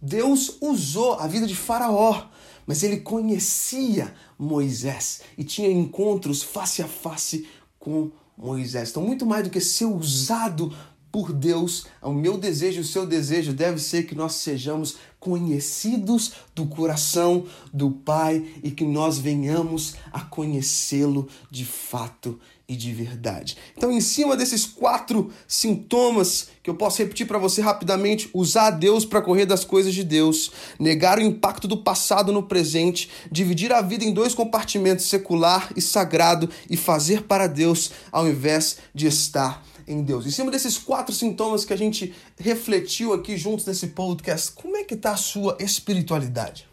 Deus 0.01 0.57
usou 0.61 1.15
a 1.15 1.27
vida 1.27 1.47
de 1.47 1.55
Faraó, 1.55 2.27
mas 2.65 2.83
ele 2.83 2.97
conhecia 2.97 4.13
Moisés 4.37 5.21
e 5.37 5.43
tinha 5.43 5.69
encontros 5.69 6.43
face 6.43 6.81
a 6.81 6.87
face 6.87 7.47
com 7.79 8.11
Moisés. 8.37 8.91
Então, 8.91 9.03
muito 9.03 9.25
mais 9.25 9.43
do 9.43 9.49
que 9.49 9.59
ser 9.59 9.85
usado 9.85 10.75
por 11.15 11.31
Deus, 11.31 11.85
o 12.01 12.11
meu 12.11 12.37
desejo 12.37 12.81
o 12.81 12.83
seu 12.83 13.05
desejo 13.05 13.53
deve 13.53 13.79
ser 13.79 14.03
que 14.03 14.13
nós 14.13 14.33
sejamos 14.33 14.97
conhecidos 15.17 16.33
do 16.53 16.65
coração 16.65 17.45
do 17.73 17.89
Pai 17.89 18.45
e 18.61 18.69
que 18.69 18.83
nós 18.83 19.17
venhamos 19.17 19.95
a 20.11 20.19
conhecê-lo 20.19 21.25
de 21.49 21.63
fato 21.63 22.37
e 22.67 22.75
de 22.75 22.91
verdade. 22.91 23.55
Então, 23.77 23.93
em 23.93 24.01
cima 24.01 24.35
desses 24.35 24.65
quatro 24.65 25.31
sintomas 25.47 26.49
que 26.61 26.69
eu 26.69 26.75
posso 26.75 26.97
repetir 26.97 27.25
para 27.25 27.39
você 27.39 27.61
rapidamente: 27.61 28.29
usar 28.33 28.71
Deus 28.71 29.05
para 29.05 29.21
correr 29.21 29.45
das 29.45 29.63
coisas 29.63 29.93
de 29.93 30.03
Deus, 30.03 30.51
negar 30.77 31.17
o 31.17 31.23
impacto 31.23 31.65
do 31.65 31.77
passado 31.77 32.33
no 32.33 32.43
presente, 32.43 33.09
dividir 33.31 33.71
a 33.71 33.81
vida 33.81 34.03
em 34.03 34.13
dois 34.13 34.35
compartimentos, 34.35 35.05
secular 35.05 35.71
e 35.77 35.81
sagrado, 35.81 36.49
e 36.69 36.75
fazer 36.75 37.21
para 37.21 37.47
Deus 37.47 37.91
ao 38.11 38.27
invés 38.27 38.79
de 38.93 39.07
estar 39.07 39.63
em 39.87 40.03
Deus. 40.03 40.25
Em 40.25 40.31
cima 40.31 40.51
desses 40.51 40.77
quatro 40.77 41.13
sintomas 41.13 41.65
que 41.65 41.73
a 41.73 41.77
gente 41.77 42.13
refletiu 42.37 43.13
aqui 43.13 43.37
juntos 43.37 43.65
nesse 43.65 43.87
podcast, 43.87 44.51
como 44.51 44.75
é 44.77 44.83
que 44.83 44.93
está 44.93 45.11
a 45.11 45.17
sua 45.17 45.57
espiritualidade? 45.59 46.67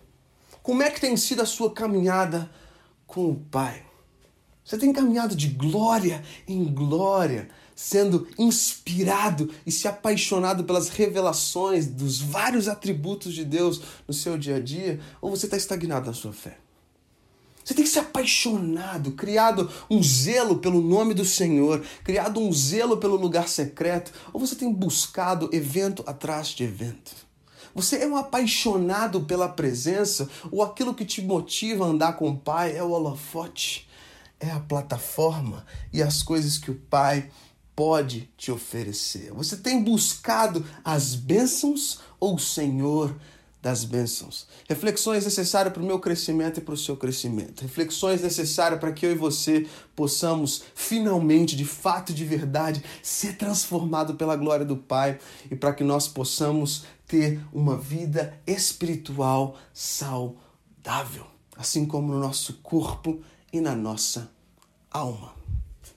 Como 0.63 0.83
é 0.83 0.91
que 0.91 1.01
tem 1.01 1.17
sido 1.17 1.43
a 1.43 1.47
sua 1.47 1.73
caminhada 1.73 2.51
com 3.07 3.31
o 3.31 3.35
Pai? 3.35 3.85
Você 4.65 4.79
tem 4.79 4.93
caminhado 4.93 5.35
de 5.35 5.49
glória 5.49 6.23
em 6.47 6.65
glória, 6.65 7.49
sendo 7.75 8.29
inspirado 8.39 9.51
e 9.67 9.73
se 9.73 9.89
apaixonado 9.89 10.63
pelas 10.63 10.89
revelações 10.89 11.89
dos 11.89 12.21
vários 12.21 12.69
atributos 12.69 13.35
de 13.35 13.45
Deus 13.45 13.83
no 14.07 14.15
seu 14.15 14.39
dia 14.39 14.57
a 14.57 14.61
dia? 14.61 15.01
Ou 15.21 15.31
você 15.31 15.47
está 15.47 15.57
estagnado 15.57 16.07
na 16.07 16.13
sua 16.13 16.33
fé? 16.33 16.62
Você 17.65 17.75
tem 17.75 17.85
que 17.85 17.91
ser 17.91 18.01
apaixonado, 18.01 19.13
criado 19.13 19.71
um 19.89 20.03
zelo 20.03 20.59
pelo 20.59 20.81
nome 20.81 21.15
do 21.15 21.25
Senhor, 21.25 21.85
criado 22.03 22.41
um 22.41 22.53
zelo 22.53 22.97
pelo 22.97 23.17
lugar 23.17 23.49
secreto, 23.49 24.13
ou 24.33 24.41
você 24.41 24.55
tem 24.55 24.73
buscado 24.73 25.49
evento 25.53 26.03
atrás 26.07 26.49
de 26.49 26.65
evento? 26.65 27.13
Você 27.75 27.97
é 27.97 28.07
um 28.07 28.17
apaixonado 28.17 29.23
pela 29.23 29.49
presença, 29.49 30.29
ou 30.51 30.63
aquilo 30.63 30.95
que 30.95 31.05
te 31.05 31.23
motiva 31.23 31.87
a 31.87 31.89
andar 31.89 32.15
com 32.15 32.29
o 32.29 32.37
Pai 32.37 32.77
é 32.77 32.83
o 32.83 32.91
holofote, 32.91 33.89
é 34.39 34.51
a 34.51 34.61
plataforma 34.61 35.65
e 35.93 36.03
as 36.03 36.23
coisas 36.23 36.59
que 36.59 36.71
o 36.71 36.75
Pai 36.75 37.31
pode 37.75 38.29
te 38.37 38.53
oferecer? 38.53 39.33
Você 39.33 39.57
tem 39.57 39.83
buscado 39.83 40.65
as 40.85 41.15
bênçãos 41.15 42.01
ou 42.21 42.35
o 42.35 42.41
Senhor 42.41 43.17
das 43.63 43.85
bênçãos. 43.85 44.49
Reflexões 44.69 45.25
necessárias 45.25 45.73
para 45.73 45.83
o 45.83 45.87
meu 45.87 46.01
crescimento 46.01 46.59
e 46.59 46.61
para 46.61 46.75
o 46.75 46.77
seu 46.77 46.97
crescimento. 46.97 47.63
Reflexões 47.63 48.21
necessárias 48.21 48.81
para 48.81 48.93
que 48.93 49.07
eu 49.07 49.13
e 49.13 49.15
você 49.15 49.69
possamos 49.95 50.65
finalmente, 50.75 51.55
de 51.55 51.65
fato 51.65 52.11
e 52.11 52.15
de 52.15 52.25
verdade, 52.25 52.83
ser 53.03 53.37
transformado 53.37 54.15
pela 54.15 54.35
glória 54.35 54.67
do 54.67 54.77
Pai 54.77 55.21
e 55.49 55.55
para 55.55 55.73
que 55.73 55.85
nós 55.85 56.09
possamos 56.09 56.85
ter 57.07 57.41
uma 57.53 57.77
vida 57.77 58.37
espiritual 58.45 59.57
saudável, 59.73 61.27
assim 61.57 61.87
como 61.87 62.13
no 62.13 62.19
nosso 62.19 62.55
corpo 62.65 63.21
e 63.53 63.61
na 63.61 63.77
nossa 63.77 64.29
alma. 64.91 65.42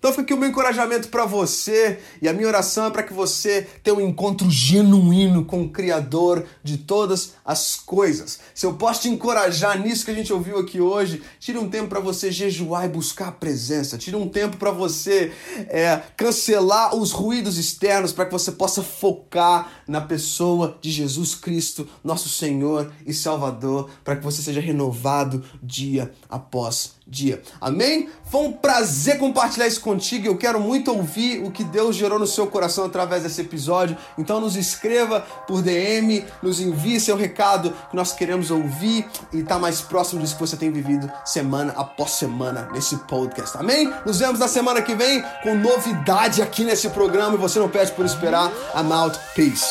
Então 0.06 0.14
fica 0.14 0.22
aqui 0.22 0.34
o 0.36 0.38
meu 0.38 0.50
encorajamento 0.50 1.08
para 1.08 1.26
você 1.26 1.98
e 2.22 2.30
a 2.30 2.34
minha 2.34 2.48
oração 2.48 2.86
é 2.86 2.92
para 2.92 3.02
que 3.02 3.12
você 3.12 3.68
tenha 3.82 3.98
um 3.98 4.00
encontro 4.00 4.48
genuíno 4.52 5.46
com 5.46 5.64
o 5.64 5.70
Criador 5.70 6.46
de 6.64 6.78
todas 6.78 7.34
as 7.44 7.76
coisas. 7.76 8.40
Se 8.54 8.68
eu 8.68 8.76
posso 8.76 9.02
te 9.02 9.10
encorajar 9.10 9.82
nisso 9.82 10.06
que 10.06 10.12
a 10.12 10.14
gente 10.14 10.32
ouviu 10.32 10.60
aqui 10.60 10.80
hoje, 10.80 11.24
tire 11.40 11.58
um 11.58 11.68
tempo 11.68 11.90
para 11.90 12.00
você 12.00 12.32
jejuar 12.32 12.86
e 12.86 12.90
buscar 12.90 13.30
a 13.30 13.32
presença. 13.32 13.98
Tire 13.98 14.16
um 14.16 14.30
tempo 14.30 14.58
para 14.58 14.70
você 14.70 15.32
é, 15.70 16.00
cancelar 16.16 16.96
os 16.96 17.12
ruídos 17.12 17.58
externos 17.58 18.14
para 18.14 18.26
que 18.28 18.32
você 18.32 18.52
possa 18.52 18.84
focar 18.84 19.72
na 19.88 20.02
pessoa 20.02 20.78
de 20.82 20.92
Jesus 20.92 21.34
Cristo, 21.34 21.90
nosso 22.04 22.30
Senhor 22.30 22.94
e 23.08 23.12
Salvador, 23.12 23.90
para 24.04 24.16
que 24.16 24.24
você 24.24 24.44
seja 24.44 24.62
renovado 24.62 25.44
dia 25.64 26.12
após 26.30 26.94
dia. 27.08 27.42
Amém? 27.62 28.10
Foi 28.26 28.42
um 28.42 28.52
prazer 28.52 29.18
compartilhar 29.18 29.68
isso 29.68 29.80
contigo. 29.96 30.28
Eu 30.28 30.38
quero 30.38 30.60
muito 30.60 30.92
ouvir 30.92 31.42
o 31.44 31.50
que 31.50 31.64
Deus 31.64 31.96
gerou 31.96 32.20
no 32.20 32.28
seu 32.28 32.46
coração 32.48 32.86
através 32.86 33.24
desse 33.24 33.42
episódio. 33.42 33.98
Então 34.18 34.42
nos 34.42 34.58
escreva 34.58 35.22
por 35.48 35.62
DM, 35.62 36.26
nos 36.44 36.60
envie 36.60 37.00
seu 37.00 37.16
recado 37.16 37.74
que 37.90 37.96
nós 37.96 38.12
queremos 38.12 38.52
ouvir 38.52 39.08
e 39.32 39.40
estar 39.40 39.56
tá 39.56 39.60
mais 39.60 39.82
próximo 39.82 40.22
disso 40.22 40.36
que 40.36 40.42
você 40.42 40.58
tem 40.58 40.70
vivido 40.70 41.10
semana 41.24 41.74
após 41.78 42.12
semana 42.12 42.68
nesse 42.74 42.98
podcast. 42.98 43.58
Amém? 43.58 43.92
Nos 44.06 44.20
vemos 44.20 44.40
na 44.40 44.48
semana 44.48 44.82
que 44.82 44.94
vem 44.94 45.24
com 45.42 45.56
novidade 45.56 46.42
aqui 46.42 46.64
nesse 46.64 46.90
programa 46.90 47.36
e 47.36 47.38
você 47.38 47.58
não 47.58 47.70
perde 47.70 47.94
por 47.94 48.06
esperar. 48.06 48.52
I'm 48.76 48.92
out. 48.92 49.18
Peace. 49.34 49.66